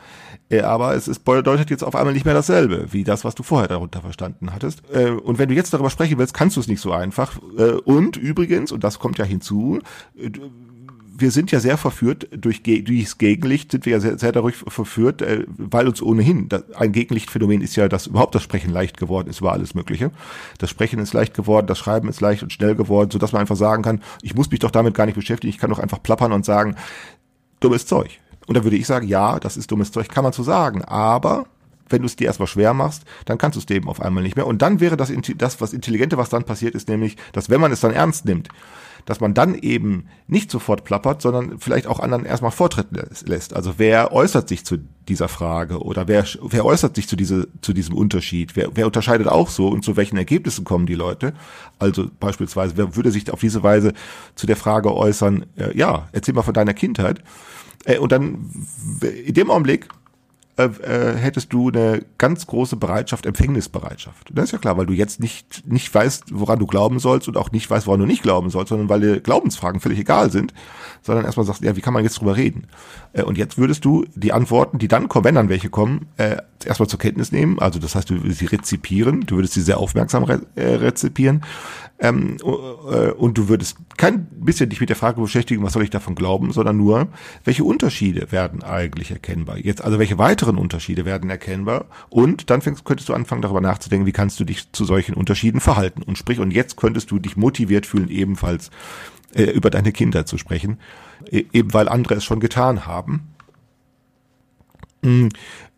äh, 0.51 0.61
aber 0.63 0.95
es 0.95 1.09
ist, 1.09 1.25
bedeutet 1.25 1.71
jetzt 1.71 1.85
auf 1.85 1.95
einmal 1.95 2.13
nicht 2.13 2.25
mehr 2.25 2.35
dasselbe, 2.35 2.93
wie 2.93 3.05
das, 3.05 3.25
was 3.25 3.35
du 3.35 3.43
vorher 3.43 3.69
darunter 3.69 4.01
verstanden 4.01 4.53
hattest. 4.53 4.83
Äh, 4.93 5.11
und 5.11 5.39
wenn 5.39 5.49
du 5.49 5.55
jetzt 5.55 5.73
darüber 5.73 5.91
sprechen 5.91 6.19
willst, 6.19 6.35
kannst 6.35 6.57
du 6.57 6.61
es 6.61 6.67
nicht 6.67 6.81
so 6.81 6.93
einfach. 6.93 7.39
Äh, 7.57 7.73
und 7.73 8.17
übrigens, 8.17 8.73
und 8.73 8.83
das 8.83 8.99
kommt 8.99 9.19
ja 9.19 9.25
hinzu, 9.25 9.79
äh, 10.19 10.31
wir 11.21 11.31
sind 11.31 11.53
ja 11.53 11.61
sehr 11.61 11.77
verführt 11.77 12.29
durch 12.33 12.63
durchs 12.63 13.19
Gegenlicht 13.19 13.73
sind 13.73 13.87
wir 13.87 13.93
ja 13.93 14.01
sehr, 14.01 14.19
sehr 14.19 14.33
dadurch 14.33 14.57
verführt, 14.57 15.23
äh, 15.23 15.45
weil 15.49 15.89
uns 15.89 16.03
ohnehin 16.03 16.49
das, 16.49 16.71
ein 16.73 16.93
Gegenlichtphänomen 16.93 17.61
ist 17.61 17.77
ja, 17.77 17.89
dass 17.89 18.07
überhaupt 18.07 18.35
das 18.35 18.43
Sprechen 18.43 18.71
leicht 18.71 18.97
geworden 18.97 19.29
ist 19.29 19.41
über 19.41 19.53
alles 19.53 19.75
Mögliche. 19.75 20.11
Das 20.59 20.71
Sprechen 20.71 20.99
ist 20.99 21.13
leicht 21.13 21.35
geworden, 21.35 21.67
das 21.67 21.79
Schreiben 21.79 22.09
ist 22.09 22.21
leicht 22.21 22.43
und 22.43 22.53
schnell 22.53 22.75
geworden, 22.75 23.11
so 23.11 23.19
dass 23.19 23.33
man 23.33 23.41
einfach 23.41 23.57
sagen 23.57 23.83
kann, 23.83 24.03
ich 24.23 24.35
muss 24.35 24.51
mich 24.51 24.61
doch 24.61 24.71
damit 24.71 24.95
gar 24.95 25.07
nicht 25.07 25.15
beschäftigen, 25.15 25.51
ich 25.51 25.59
kann 25.59 25.71
doch 25.71 25.79
einfach 25.79 26.03
plappern 26.03 26.33
und 26.33 26.45
sagen, 26.45 26.77
dummes 27.61 27.87
Zeug. 27.87 28.19
Und 28.47 28.57
da 28.57 28.65
würde 28.65 28.77
ich 28.77 28.87
sagen, 28.87 29.07
ja, 29.07 29.39
das 29.39 29.57
ist 29.57 29.71
dummes 29.71 29.93
Zeug, 29.93 30.09
kann 30.09 30.25
man 30.25 30.33
so 30.33 30.43
sagen, 30.43 30.85
aber 30.85 31.47
wenn 31.89 32.03
du 32.03 32.07
es 32.07 32.17
dir 32.17 32.27
erstmal 32.27 32.47
schwer 32.47 32.73
machst, 32.73 33.03
dann 33.25 33.39
kannst 33.39 33.57
du 33.57 33.61
es 33.61 33.67
dem 33.67 33.89
auf 33.89 34.01
einmal 34.01 34.23
nicht 34.23 34.37
mehr. 34.37 34.47
Und 34.47 34.63
dann 34.63 34.81
wäre 34.81 34.97
das, 34.97 35.13
das, 35.37 35.61
was 35.61 35.73
Intelligente, 35.73 36.17
was 36.17 36.31
dann 36.31 36.45
passiert, 36.45 36.75
ist 36.75 36.89
nämlich, 36.89 37.17
dass 37.33 37.51
wenn 37.51 37.61
man 37.61 37.73
es 37.73 37.81
dann 37.81 37.93
ernst 37.93 38.25
nimmt, 38.25 38.49
dass 39.05 39.21
man 39.21 39.35
dann 39.35 39.55
eben 39.55 40.07
nicht 40.27 40.51
sofort 40.51 40.85
plappert, 40.85 41.23
sondern 41.23 41.59
vielleicht 41.59 41.87
auch 41.87 42.01
anderen 42.01 42.25
erstmal 42.25 42.51
Vortritt 42.51 42.89
lässt. 43.27 43.55
Also 43.55 43.75
wer 43.77 44.13
äußert 44.13 44.49
sich 44.49 44.65
zu 44.65 44.79
dieser 45.09 45.29
Frage 45.29 45.83
oder 45.83 46.09
wer, 46.09 46.25
wer 46.43 46.65
äußert 46.65 46.97
sich 46.97 47.09
zu, 47.09 47.17
diese, 47.17 47.49
zu 47.61 47.73
diesem 47.73 47.95
Unterschied? 47.95 48.57
Wer, 48.57 48.71
wer 48.75 48.87
unterscheidet 48.87 49.29
auch 49.29 49.49
so 49.49 49.69
und 49.69 49.85
zu 49.85 49.97
welchen 49.97 50.17
Ergebnissen 50.17 50.65
kommen 50.65 50.87
die 50.87 50.95
Leute? 50.95 51.33
Also 51.79 52.11
beispielsweise, 52.21 52.77
wer 52.77 52.97
würde 52.97 53.11
sich 53.11 53.31
auf 53.33 53.41
diese 53.41 53.63
Weise 53.63 53.93
zu 54.35 54.47
der 54.47 54.57
Frage 54.57 54.95
äußern, 54.95 55.47
äh, 55.57 55.77
ja, 55.77 56.09
erzähl 56.13 56.35
mal 56.35 56.43
von 56.43 56.55
deiner 56.55 56.75
Kindheit. 56.75 57.23
Äh, 57.85 57.99
und 57.99 58.13
dann 58.13 58.51
in 59.25 59.35
dem 59.35 59.51
Augenblick 59.51 59.89
äh, 60.61 60.65
äh, 60.83 61.17
hättest 61.17 61.53
du 61.53 61.69
eine 61.69 62.05
ganz 62.19 62.47
große 62.47 62.77
Bereitschaft, 62.77 63.27
Empfängnisbereitschaft. 63.27 64.29
Das 64.33 64.47
ist 64.47 64.53
ja 64.53 64.59
klar, 64.59 64.77
weil 64.77 64.87
du 64.87 64.93
jetzt 64.93 65.21
nicht, 65.21 65.67
nicht 65.67 65.95
weißt, 65.95 66.25
woran 66.33 66.59
du 66.59 66.67
glauben 66.67 66.99
sollst 66.99 67.29
und 67.29 67.37
auch 67.37 67.51
nicht 67.53 67.71
weißt, 67.71 67.87
woran 67.87 68.01
du 68.01 68.07
nicht 68.07 68.23
glauben 68.23 68.51
sollst, 68.51 68.71
sondern 68.71 68.89
weil 68.89 69.01
dir 69.01 69.21
Glaubensfragen 69.21 69.81
völlig 69.81 69.99
egal 69.99 70.31
sind, 70.31 70.53
sondern 71.03 71.25
erstmal 71.25 71.47
sagst, 71.47 71.63
ja, 71.63 71.77
wie 71.77 71.81
kann 71.81 71.95
man 71.95 72.05
jetzt 72.05 72.21
drüber 72.21 72.37
reden? 72.37 72.67
Äh, 73.13 73.23
und 73.23 73.39
jetzt 73.39 73.59
würdest 73.59 73.85
du 73.85 74.05
die 74.15 74.33
Antworten, 74.33 74.79
die 74.79 74.89
dann 74.89 75.09
kommen, 75.09 75.25
wenn 75.25 75.35
dann 75.35 75.49
welche 75.49 75.71
kommen, 75.71 76.07
erstmal 76.65 76.89
zur 76.89 76.99
Kenntnis 76.99 77.33
nehmen. 77.33 77.59
Also 77.59 77.79
das 77.79 77.95
heißt, 77.95 78.11
du 78.11 78.23
würdest 78.23 78.41
sie 78.41 78.47
rezipieren, 78.47 79.23
du 79.23 79.37
würdest 79.37 79.55
sie 79.55 79.63
sehr 79.63 79.79
aufmerksam 79.79 80.25
re 80.25 80.41
rezipieren. 80.57 81.43
Ähm, 82.03 82.39
äh, 82.43 83.11
und 83.11 83.37
du 83.37 83.49
würdest 83.49 83.77
kein 83.99 84.25
bisschen 84.27 84.71
dich 84.71 84.81
mit 84.81 84.89
der 84.89 84.97
Frage 84.97 85.21
beschäftigen, 85.21 85.63
was 85.63 85.75
soll 85.75 85.83
ich 85.83 85.91
davon 85.91 86.15
glauben, 86.15 86.51
sondern 86.51 86.79
nur, 86.79 87.09
welche 87.45 87.63
Unterschiede 87.63 88.33
werden 88.33 88.63
eigentlich 88.63 89.11
erkennbar. 89.11 89.59
Jetzt 89.59 89.85
also 89.85 89.99
welche 89.99 90.17
weitere 90.17 90.50
anderen 90.51 90.63
Unterschiede 90.63 91.05
werden 91.05 91.31
erkennbar. 91.31 91.87
Und 92.09 92.51
dann 92.51 92.61
fängst, 92.61 92.85
könntest 92.85 93.09
du 93.09 93.15
anfangen, 93.15 93.43
darüber 93.43 93.61
nachzudenken, 93.61 94.07
wie 94.07 94.13
kannst 94.13 94.39
du 94.41 94.45
dich 94.45 94.71
zu 94.73 94.85
solchen 94.85 95.15
Unterschieden 95.15 95.61
verhalten. 95.61 96.03
Und 96.03 96.19
sprich, 96.19 96.41
und 96.41 96.51
jetzt 96.51 96.77
könntest 96.77 97.11
du 97.11 97.19
dich 97.19 97.37
motiviert 97.37 97.87
fühlen, 97.87 98.09
ebenfalls 98.09 98.71
äh, 99.35 99.45
über 99.45 99.71
deine 99.71 99.93
Kinder 99.93 100.27
zu 100.27 100.39
sprechen, 100.39 100.79
e 101.31 101.45
eben 101.53 101.73
weil 101.73 101.89
andere 101.89 102.15
es 102.15 102.25
schon 102.25 102.41
getan 102.41 102.87
haben. 102.87 103.29
Mm, 105.03 105.29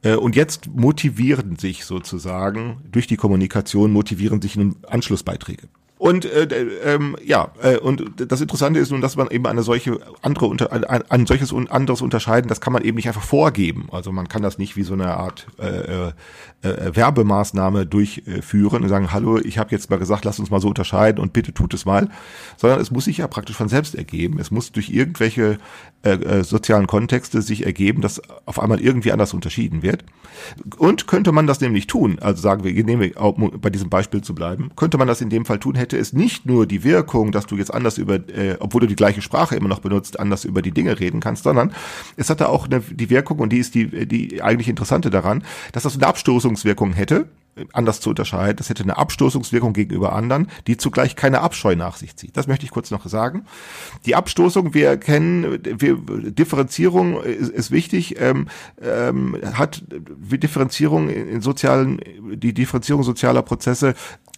äh, 0.03 0.15
und 0.15 0.35
jetzt 0.35 0.69
motivieren 0.69 1.57
sich 1.57 1.85
sozusagen 1.85 2.79
durch 2.91 3.07
die 3.07 3.17
Kommunikation, 3.17 3.93
motivieren 3.93 4.41
sich 4.41 4.57
nun 4.57 4.77
Anschlussbeiträge. 4.89 5.69
Und 6.03 6.25
äh, 6.25 6.49
ähm, 6.85 7.17
ja, 7.25 7.53
äh, 7.63 7.77
und 7.77 8.03
das 8.17 8.41
Interessante 8.41 8.81
ist 8.81 8.91
nun, 8.91 9.01
dass 9.01 9.15
man 9.15 9.31
eben 9.31 9.47
eine 9.47 9.63
solche 9.63 10.01
andere 10.21 10.47
unter, 10.47 10.73
ein, 10.73 10.85
ein 11.09 11.27
solches 11.29 11.53
und 11.53 11.71
anderes 11.71 12.03
unterscheiden, 12.03 12.49
das 12.49 12.61
kann 12.61 12.73
man 12.73 12.83
eben 12.83 12.97
nicht 12.97 13.07
einfach 13.07 13.23
vorgeben. 13.23 13.87
Also 13.93 14.11
man 14.11 14.27
kann 14.27 14.43
das 14.43 14.59
nicht 14.59 14.75
wie 14.75 14.83
so 14.83 14.95
eine 14.95 15.17
Art 15.17 15.47
äh, 15.61 15.69
äh, 15.69 16.13
äh, 16.63 16.97
Werbemaßnahme 16.97 17.87
durchführen 17.87 18.83
und 18.83 18.89
sagen, 18.89 19.13
hallo, 19.13 19.39
ich 19.39 19.59
habe 19.59 19.71
jetzt 19.71 19.91
mal 19.91 19.99
gesagt, 20.01 20.25
lass 20.25 20.41
uns 20.41 20.51
mal 20.51 20.61
so 20.61 20.67
unterscheiden 20.67 21.21
und 21.21 21.33
bitte 21.33 21.55
tut 21.55 21.73
es 21.73 21.85
mal, 21.85 22.09
sondern 22.57 22.81
es 22.81 22.91
muss 22.91 23.05
sich 23.05 23.19
ja 23.19 23.29
praktisch 23.29 23.55
von 23.55 23.69
selbst 23.69 23.95
ergeben. 23.95 24.41
Es 24.41 24.51
muss 24.51 24.73
durch 24.73 24.91
irgendwelche 24.91 25.59
äh, 26.03 26.15
äh, 26.15 26.43
sozialen 26.43 26.89
Kontexte 26.89 27.43
sich 27.43 27.65
ergeben, 27.65 28.03
dass 28.03 28.21
auf 28.45 28.59
einmal 28.59 28.81
irgendwie 28.81 29.13
anders 29.13 29.35
unterschieden 29.35 29.85
wird. 29.85 30.05
Und 30.79 31.07
könnte 31.07 31.31
man 31.31 31.47
das 31.47 31.61
nämlich 31.61 31.87
tun, 31.87 32.19
also 32.21 32.43
sagen 32.43 32.65
wir, 32.65 32.73
nehmen 32.73 33.03
wir 33.03 33.21
um 33.21 33.53
bei 33.61 33.71
diesem 33.71 33.89
Beispiel 33.89 34.21
zu 34.21 34.35
bleiben, 34.35 34.73
könnte 34.75 34.99
man 34.99 35.07
das 35.07 35.21
in 35.21 35.31
dem 35.31 35.45
Fall 35.45 35.61
tun, 35.61 35.77
hätte 35.77 35.92
es 35.97 36.13
nicht 36.13 36.47
nur 36.47 36.67
die 36.67 36.85
Wirkung, 36.85 37.33
dass 37.33 37.47
du 37.47 37.57
jetzt 37.57 37.73
anders 37.73 37.99
über, 37.99 38.15
äh, 38.15 38.57
obwohl 38.61 38.83
du 38.83 38.87
die 38.87 38.97
gleiche 38.97 39.23
Sprache 39.23 39.57
immer 39.57 39.69
noch 39.69 39.81
benutzt, 39.81 40.19
anders 40.19 40.45
über 40.45 40.63
die 40.63 40.73
Dinge 40.73 40.99
reden 41.01 41.21
kannst, 41.21 41.45
sondern 41.45 41.73
es 42.17 42.31
hatte 42.31 42.49
auch 42.49 42.67
eine, 42.67 42.81
die 42.81 43.11
Wirkung, 43.11 43.39
und 43.39 43.51
die 43.51 43.59
ist 43.59 43.75
die, 43.75 44.07
die 44.07 44.43
eigentlich 44.43 44.69
interessante 44.69 45.11
daran, 45.11 45.45
dass 45.73 45.85
das 45.85 45.97
eine 45.97 46.07
Abstoßungswirkung 46.07 46.93
hätte, 46.93 47.27
anders 47.73 48.01
zu 48.01 48.11
unterscheiden. 48.11 48.57
Das 48.57 48.71
hätte 48.71 48.83
eine 48.83 48.97
Abstoßungswirkung 48.97 49.73
gegenüber 49.73 50.15
anderen, 50.15 50.49
die 50.67 50.77
zugleich 50.77 51.17
keine 51.17 51.41
Abscheu 51.41 51.77
nach 51.77 51.97
sich 51.97 52.17
zieht. 52.17 52.37
Das 52.37 52.47
möchte 52.47 52.65
ich 52.65 52.71
kurz 52.71 52.91
noch 52.91 53.07
sagen. 53.07 53.45
Die 54.07 54.15
Abstoßung, 54.15 54.75
wir 54.75 54.97
kennen, 54.97 55.59
wir, 55.63 55.99
Differenzierung 56.31 57.23
ist, 57.23 57.51
ist 57.51 57.71
wichtig, 57.71 58.21
ähm, 58.21 58.49
ähm, 58.81 59.37
hat 59.55 59.85
Differenzierung 59.89 61.09
in 61.09 61.41
sozialen, 61.43 62.01
die 62.35 62.55
Differenzierung 62.55 63.03
sozialer 63.03 63.43
Prozesse 63.43 63.95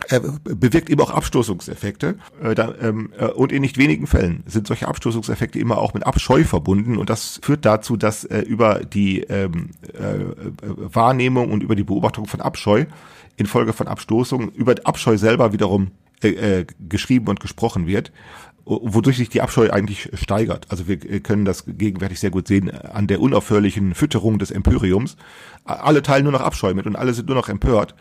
äh, 0.08 0.20
bewirkt 0.42 0.90
eben 0.90 1.00
auch 1.00 1.10
Abstoßungseffekte. 1.10 2.18
Äh, 2.42 2.54
ähm, 2.80 3.12
äh, 3.16 3.26
und 3.26 3.52
in 3.52 3.62
nicht 3.62 3.78
wenigen 3.78 4.06
Fällen 4.06 4.42
sind 4.46 4.66
solche 4.66 4.88
Abstoßungseffekte 4.88 5.58
immer 5.58 5.78
auch 5.78 5.94
mit 5.94 6.04
Abscheu 6.04 6.44
verbunden. 6.44 6.98
Und 6.98 7.10
das 7.10 7.40
führt 7.42 7.64
dazu, 7.64 7.96
dass 7.96 8.24
über 8.24 8.80
die 8.80 9.20
ähm, 9.20 9.70
äh, 9.92 10.24
Wahrnehmung 10.58 11.52
und 11.52 11.62
über 11.62 11.76
die 11.76 11.84
Beobachtung 11.84 12.26
von 12.26 12.40
Abscheu 12.40 12.86
infolge 13.36 13.72
von 13.72 13.88
Abstoßung 13.88 14.50
über 14.52 14.74
Abscheu 14.84 15.16
selber 15.16 15.52
wiederum 15.52 15.90
äh, 16.22 16.60
äh, 16.60 16.66
geschrieben 16.88 17.28
und 17.28 17.40
gesprochen 17.40 17.86
wird, 17.86 18.12
wodurch 18.64 19.18
sich 19.18 19.28
die 19.28 19.42
Abscheu 19.42 19.70
eigentlich 19.70 20.10
steigert. 20.14 20.66
Also 20.70 20.88
wir 20.88 20.96
können 21.20 21.44
das 21.44 21.64
gegenwärtig 21.66 22.18
sehr 22.18 22.30
gut 22.30 22.48
sehen 22.48 22.70
an 22.70 23.06
der 23.06 23.20
unaufhörlichen 23.20 23.94
Fütterung 23.94 24.38
des 24.38 24.50
Empyriums. 24.50 25.16
Alle 25.64 26.02
teilen 26.02 26.24
nur 26.24 26.32
noch 26.32 26.40
Abscheu 26.40 26.72
mit 26.72 26.86
und 26.86 26.96
alle 26.96 27.12
sind 27.12 27.26
nur 27.26 27.36
noch 27.36 27.48
empört, 27.48 27.94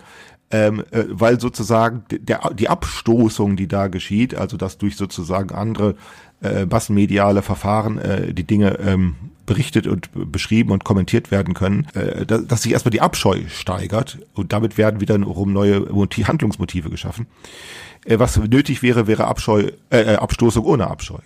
ähm, 0.51 0.83
äh, 0.91 1.05
weil 1.09 1.39
sozusagen 1.39 2.03
der, 2.09 2.51
die 2.53 2.69
Abstoßung, 2.69 3.55
die 3.55 3.67
da 3.67 3.87
geschieht, 3.87 4.35
also 4.35 4.57
dass 4.57 4.77
durch 4.77 4.95
sozusagen 4.95 5.53
andere 5.53 5.95
äh, 6.41 6.65
massenmediale 6.65 7.41
Verfahren 7.41 7.97
äh, 7.97 8.33
die 8.33 8.43
Dinge 8.43 8.77
ähm, 8.79 9.15
berichtet 9.45 9.87
und 9.87 10.09
beschrieben 10.31 10.71
und 10.71 10.83
kommentiert 10.83 11.31
werden 11.31 11.53
können, 11.53 11.87
äh, 11.95 12.25
dass, 12.25 12.45
dass 12.47 12.61
sich 12.63 12.71
erstmal 12.71 12.91
die 12.91 13.01
Abscheu 13.01 13.41
steigert 13.49 14.19
und 14.33 14.53
damit 14.53 14.77
werden 14.77 15.01
wiederum 15.01 15.51
neue 15.51 15.81
Motiv 15.81 16.27
Handlungsmotive 16.27 16.89
geschaffen. 16.89 17.27
Äh, 18.05 18.19
was 18.19 18.37
nötig 18.37 18.83
wäre, 18.83 19.07
wäre 19.07 19.25
Abscheu, 19.25 19.71
äh, 19.89 20.01
äh, 20.01 20.15
Abstoßung 20.15 20.65
ohne 20.65 20.87
Abscheu. 20.87 21.19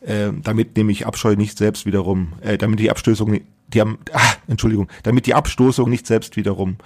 Äh, 0.00 0.30
damit 0.42 0.76
nämlich 0.76 1.06
Abscheu 1.06 1.34
nicht 1.34 1.58
selbst 1.58 1.84
wiederum, 1.86 2.34
äh, 2.40 2.56
damit 2.56 2.78
die 2.78 2.90
Abstößung, 2.90 3.40
die 3.68 3.80
haben, 3.80 3.98
ah, 4.12 4.34
Entschuldigung, 4.46 4.88
damit 5.02 5.26
die 5.26 5.34
Abstoßung 5.34 5.90
nicht 5.90 6.06
selbst 6.06 6.36
wiederum 6.36 6.76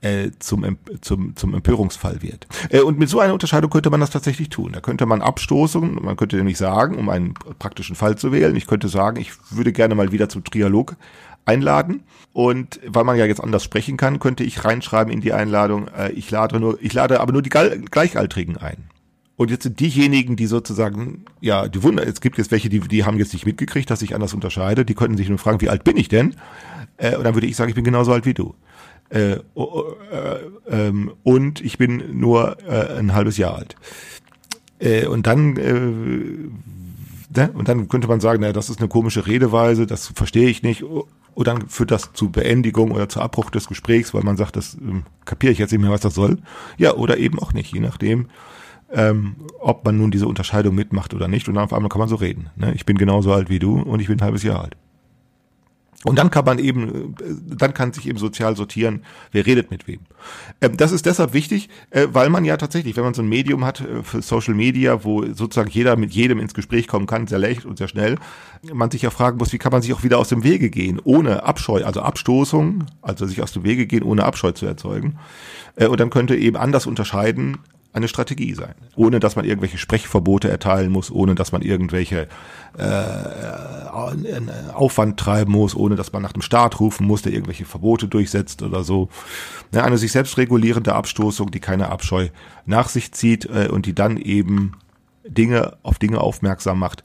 äh, 0.00 0.30
zum, 0.38 0.78
zum, 1.00 1.34
zum 1.36 1.54
Empörungsfall 1.54 2.22
wird. 2.22 2.46
Äh, 2.70 2.80
und 2.80 2.98
mit 2.98 3.08
so 3.08 3.20
einer 3.20 3.32
Unterscheidung 3.32 3.70
könnte 3.70 3.90
man 3.90 4.00
das 4.00 4.10
tatsächlich 4.10 4.48
tun. 4.48 4.72
Da 4.72 4.80
könnte 4.80 5.06
man 5.06 5.22
abstoßen, 5.22 5.98
man 6.02 6.16
könnte 6.16 6.36
nämlich 6.36 6.58
sagen, 6.58 6.96
um 6.96 7.08
einen 7.08 7.34
praktischen 7.58 7.96
Fall 7.96 8.16
zu 8.16 8.32
wählen, 8.32 8.54
ich 8.56 8.66
könnte 8.66 8.88
sagen, 8.88 9.20
ich 9.20 9.32
würde 9.50 9.72
gerne 9.72 9.94
mal 9.94 10.12
wieder 10.12 10.28
zum 10.28 10.44
Trialog 10.44 10.96
einladen. 11.44 12.04
Und 12.32 12.78
weil 12.86 13.04
man 13.04 13.16
ja 13.16 13.24
jetzt 13.24 13.42
anders 13.42 13.64
sprechen 13.64 13.96
kann, 13.96 14.20
könnte 14.20 14.44
ich 14.44 14.64
reinschreiben 14.64 15.12
in 15.12 15.20
die 15.20 15.32
Einladung, 15.32 15.88
äh, 15.88 16.12
ich 16.12 16.30
lade 16.30 16.60
nur, 16.60 16.78
ich 16.80 16.92
lade 16.92 17.20
aber 17.20 17.32
nur 17.32 17.42
die 17.42 17.50
Gleichaltrigen 17.50 18.56
ein. 18.56 18.90
Und 19.36 19.50
jetzt 19.50 19.62
sind 19.62 19.78
diejenigen, 19.78 20.34
die 20.34 20.46
sozusagen, 20.46 21.24
ja, 21.40 21.68
die 21.68 21.82
Wunder, 21.84 22.06
es 22.06 22.20
gibt 22.20 22.38
jetzt 22.38 22.50
welche, 22.50 22.68
die, 22.68 22.80
die 22.80 23.04
haben 23.04 23.18
jetzt 23.18 23.32
nicht 23.32 23.46
mitgekriegt, 23.46 23.88
dass 23.88 24.02
ich 24.02 24.14
anders 24.14 24.34
unterscheide, 24.34 24.84
die 24.84 24.94
könnten 24.94 25.16
sich 25.16 25.28
nur 25.28 25.38
fragen, 25.38 25.60
wie 25.60 25.68
alt 25.68 25.84
bin 25.84 25.96
ich 25.96 26.08
denn? 26.08 26.34
Äh, 26.96 27.16
und 27.16 27.24
dann 27.24 27.34
würde 27.34 27.46
ich 27.46 27.56
sagen, 27.56 27.68
ich 27.68 27.76
bin 27.76 27.84
genauso 27.84 28.12
alt 28.12 28.26
wie 28.26 28.34
du. 28.34 28.54
Äh, 29.10 29.32
äh, 29.32 29.40
ähm, 30.68 31.12
und 31.22 31.60
ich 31.62 31.78
bin 31.78 32.18
nur 32.18 32.58
äh, 32.68 32.98
ein 32.98 33.14
halbes 33.14 33.38
Jahr 33.38 33.54
alt. 33.54 33.76
Äh, 34.78 35.06
und 35.06 35.26
dann 35.26 35.54
ne? 35.54 37.50
und 37.54 37.68
dann 37.68 37.88
könnte 37.88 38.08
man 38.08 38.20
sagen, 38.20 38.40
naja, 38.40 38.52
das 38.52 38.68
ist 38.68 38.80
eine 38.80 38.88
komische 38.88 39.26
Redeweise, 39.26 39.86
das 39.86 40.08
verstehe 40.08 40.48
ich 40.48 40.62
nicht. 40.62 40.82
Und 40.82 41.46
dann 41.46 41.68
führt 41.68 41.90
das 41.90 42.12
zu 42.12 42.30
Beendigung 42.30 42.90
oder 42.90 43.08
zu 43.08 43.20
Abbruch 43.20 43.50
des 43.50 43.68
Gesprächs, 43.68 44.12
weil 44.12 44.24
man 44.24 44.36
sagt, 44.36 44.56
das 44.56 44.74
ähm, 44.74 45.04
kapiere 45.24 45.52
ich 45.52 45.58
jetzt 45.58 45.70
nicht 45.70 45.80
mehr, 45.80 45.90
was 45.90 46.00
das 46.00 46.14
soll. 46.14 46.38
Ja, 46.76 46.94
oder 46.94 47.16
eben 47.18 47.38
auch 47.38 47.52
nicht, 47.52 47.72
je 47.72 47.80
nachdem, 47.80 48.26
ähm, 48.92 49.36
ob 49.60 49.84
man 49.84 49.96
nun 49.96 50.10
diese 50.10 50.26
Unterscheidung 50.26 50.74
mitmacht 50.74 51.14
oder 51.14 51.28
nicht. 51.28 51.48
Und 51.48 51.54
dann 51.54 51.64
auf 51.64 51.72
einmal 51.72 51.90
kann 51.90 52.00
man 52.00 52.08
so 52.08 52.16
reden. 52.16 52.50
Ne? 52.56 52.74
Ich 52.74 52.84
bin 52.86 52.98
genauso 52.98 53.32
alt 53.32 53.48
wie 53.50 53.58
du 53.58 53.80
und 53.80 54.00
ich 54.00 54.08
bin 54.08 54.18
ein 54.18 54.24
halbes 54.24 54.42
Jahr 54.42 54.64
alt. 54.64 54.76
Und 56.04 56.16
dann 56.16 56.30
kann 56.30 56.44
man 56.44 56.60
eben, 56.60 57.16
dann 57.44 57.74
kann 57.74 57.92
sich 57.92 58.06
eben 58.06 58.18
sozial 58.18 58.54
sortieren, 58.54 59.02
wer 59.32 59.44
redet 59.44 59.72
mit 59.72 59.88
wem. 59.88 59.98
Ähm, 60.60 60.76
das 60.76 60.92
ist 60.92 61.06
deshalb 61.06 61.32
wichtig, 61.32 61.68
äh, 61.90 62.06
weil 62.12 62.30
man 62.30 62.44
ja 62.44 62.56
tatsächlich, 62.56 62.96
wenn 62.96 63.02
man 63.02 63.14
so 63.14 63.22
ein 63.22 63.28
Medium 63.28 63.64
hat 63.64 63.80
äh, 63.80 64.04
für 64.04 64.22
Social 64.22 64.54
Media, 64.54 65.02
wo 65.02 65.24
sozusagen 65.26 65.70
jeder 65.70 65.96
mit 65.96 66.12
jedem 66.12 66.38
ins 66.38 66.54
Gespräch 66.54 66.86
kommen 66.86 67.06
kann, 67.06 67.26
sehr 67.26 67.40
leicht 67.40 67.64
und 67.64 67.78
sehr 67.78 67.88
schnell, 67.88 68.14
man 68.72 68.92
sich 68.92 69.02
ja 69.02 69.10
fragen 69.10 69.38
muss, 69.38 69.52
wie 69.52 69.58
kann 69.58 69.72
man 69.72 69.82
sich 69.82 69.92
auch 69.92 70.04
wieder 70.04 70.18
aus 70.18 70.28
dem 70.28 70.44
Wege 70.44 70.70
gehen, 70.70 71.00
ohne 71.02 71.42
Abscheu, 71.42 71.84
also 71.84 72.00
Abstoßung, 72.00 72.84
also 73.02 73.26
sich 73.26 73.42
aus 73.42 73.52
dem 73.52 73.64
Wege 73.64 73.86
gehen, 73.86 74.04
ohne 74.04 74.24
Abscheu 74.24 74.52
zu 74.52 74.66
erzeugen. 74.66 75.18
Äh, 75.74 75.88
und 75.88 75.98
dann 75.98 76.10
könnte 76.10 76.36
eben 76.36 76.56
anders 76.56 76.86
unterscheiden, 76.86 77.58
eine 77.92 78.08
Strategie 78.08 78.54
sein. 78.54 78.74
Ohne 78.96 79.18
dass 79.20 79.36
man 79.36 79.44
irgendwelche 79.44 79.78
Sprechverbote 79.78 80.48
erteilen 80.48 80.90
muss, 80.90 81.10
ohne 81.10 81.34
dass 81.34 81.52
man 81.52 81.62
irgendwelche 81.62 82.28
äh, 82.76 84.72
Aufwand 84.72 85.18
treiben 85.18 85.52
muss, 85.52 85.74
ohne 85.74 85.96
dass 85.96 86.12
man 86.12 86.22
nach 86.22 86.32
dem 86.32 86.42
Staat 86.42 86.80
rufen 86.80 87.06
muss, 87.06 87.22
der 87.22 87.32
irgendwelche 87.32 87.64
Verbote 87.64 88.06
durchsetzt 88.06 88.62
oder 88.62 88.84
so. 88.84 89.08
Ja, 89.72 89.84
eine 89.84 89.98
sich 89.98 90.12
selbst 90.12 90.36
regulierende 90.36 90.94
Abstoßung, 90.94 91.50
die 91.50 91.60
keine 91.60 91.88
Abscheu 91.88 92.28
nach 92.66 92.88
sich 92.88 93.12
zieht 93.12 93.46
äh, 93.46 93.68
und 93.68 93.86
die 93.86 93.94
dann 93.94 94.16
eben 94.16 94.72
Dinge 95.26 95.76
auf 95.82 95.98
Dinge 95.98 96.20
aufmerksam 96.20 96.78
macht, 96.78 97.02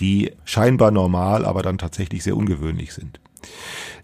die 0.00 0.32
scheinbar 0.44 0.90
normal, 0.90 1.44
aber 1.44 1.62
dann 1.62 1.78
tatsächlich 1.78 2.24
sehr 2.24 2.36
ungewöhnlich 2.36 2.92
sind. 2.92 3.20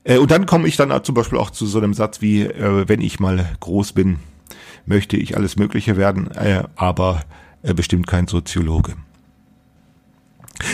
Äh, 0.04 0.18
und 0.18 0.30
dann 0.30 0.46
komme 0.46 0.68
ich 0.68 0.76
dann 0.76 1.04
zum 1.04 1.14
Beispiel 1.14 1.38
auch 1.38 1.50
zu 1.50 1.66
so 1.66 1.78
einem 1.78 1.94
Satz 1.94 2.20
wie, 2.20 2.42
äh, 2.42 2.88
wenn 2.88 3.00
ich 3.00 3.20
mal 3.20 3.50
groß 3.60 3.92
bin, 3.92 4.18
möchte 4.86 5.16
ich 5.16 5.36
alles 5.36 5.56
Mögliche 5.56 5.96
werden, 5.96 6.30
äh, 6.32 6.64
aber 6.76 7.22
äh, 7.62 7.74
bestimmt 7.74 8.06
kein 8.06 8.26
Soziologe. 8.26 8.94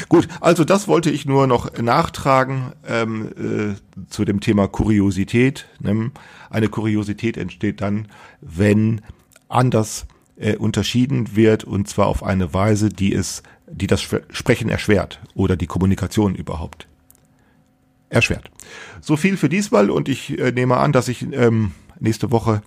Gut, 0.08 0.28
also 0.40 0.64
das 0.64 0.88
wollte 0.88 1.10
ich 1.10 1.26
nur 1.26 1.46
noch 1.46 1.78
nachtragen 1.78 2.72
ähm, 2.86 3.76
äh, 3.76 4.06
zu 4.08 4.24
dem 4.24 4.40
Thema 4.40 4.66
Kuriosität. 4.68 5.68
Ne? 5.80 6.10
Eine 6.50 6.68
Kuriosität 6.68 7.36
entsteht 7.36 7.80
dann, 7.80 8.08
wenn 8.40 9.00
anders 9.48 10.06
äh, 10.36 10.56
unterschieden 10.56 11.36
wird 11.36 11.64
und 11.64 11.88
zwar 11.88 12.06
auf 12.06 12.22
eine 12.22 12.52
Weise, 12.52 12.88
die 12.88 13.14
es, 13.14 13.42
die 13.68 13.86
das 13.86 14.00
Sprechen 14.02 14.68
erschwert 14.68 15.20
oder 15.34 15.56
die 15.56 15.66
Kommunikation 15.66 16.34
überhaupt 16.34 16.88
erschwert. 18.08 18.50
So 19.00 19.16
viel 19.16 19.36
für 19.36 19.48
diesmal 19.48 19.90
und 19.90 20.08
ich 20.08 20.38
äh, 20.38 20.52
nehme 20.52 20.76
an, 20.76 20.92
dass 20.92 21.08
ich 21.08 21.22
ähm, 21.32 21.72
nächste 21.98 22.30
Woche 22.30 22.62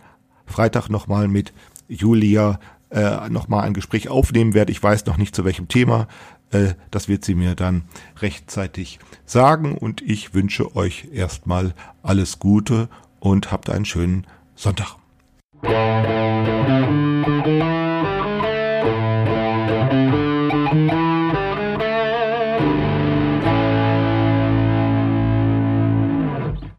Freitag 0.49 0.89
nochmal 0.89 1.27
mit 1.27 1.53
Julia 1.87 2.59
äh, 2.91 3.29
nochmal 3.29 3.65
ein 3.65 3.73
Gespräch 3.73 4.09
aufnehmen 4.09 4.53
werde. 4.53 4.71
Ich 4.71 4.81
weiß 4.81 5.05
noch 5.05 5.17
nicht 5.17 5.35
zu 5.35 5.45
welchem 5.45 5.67
Thema. 5.67 6.07
Äh, 6.51 6.73
das 6.91 7.07
wird 7.07 7.23
sie 7.23 7.35
mir 7.35 7.55
dann 7.55 7.83
rechtzeitig 8.19 8.99
sagen 9.25 9.77
und 9.77 10.01
ich 10.01 10.33
wünsche 10.33 10.75
euch 10.75 11.09
erstmal 11.13 11.73
alles 12.01 12.39
Gute 12.39 12.89
und 13.19 13.51
habt 13.51 13.69
einen 13.69 13.85
schönen 13.85 14.25
Sonntag. 14.55 14.95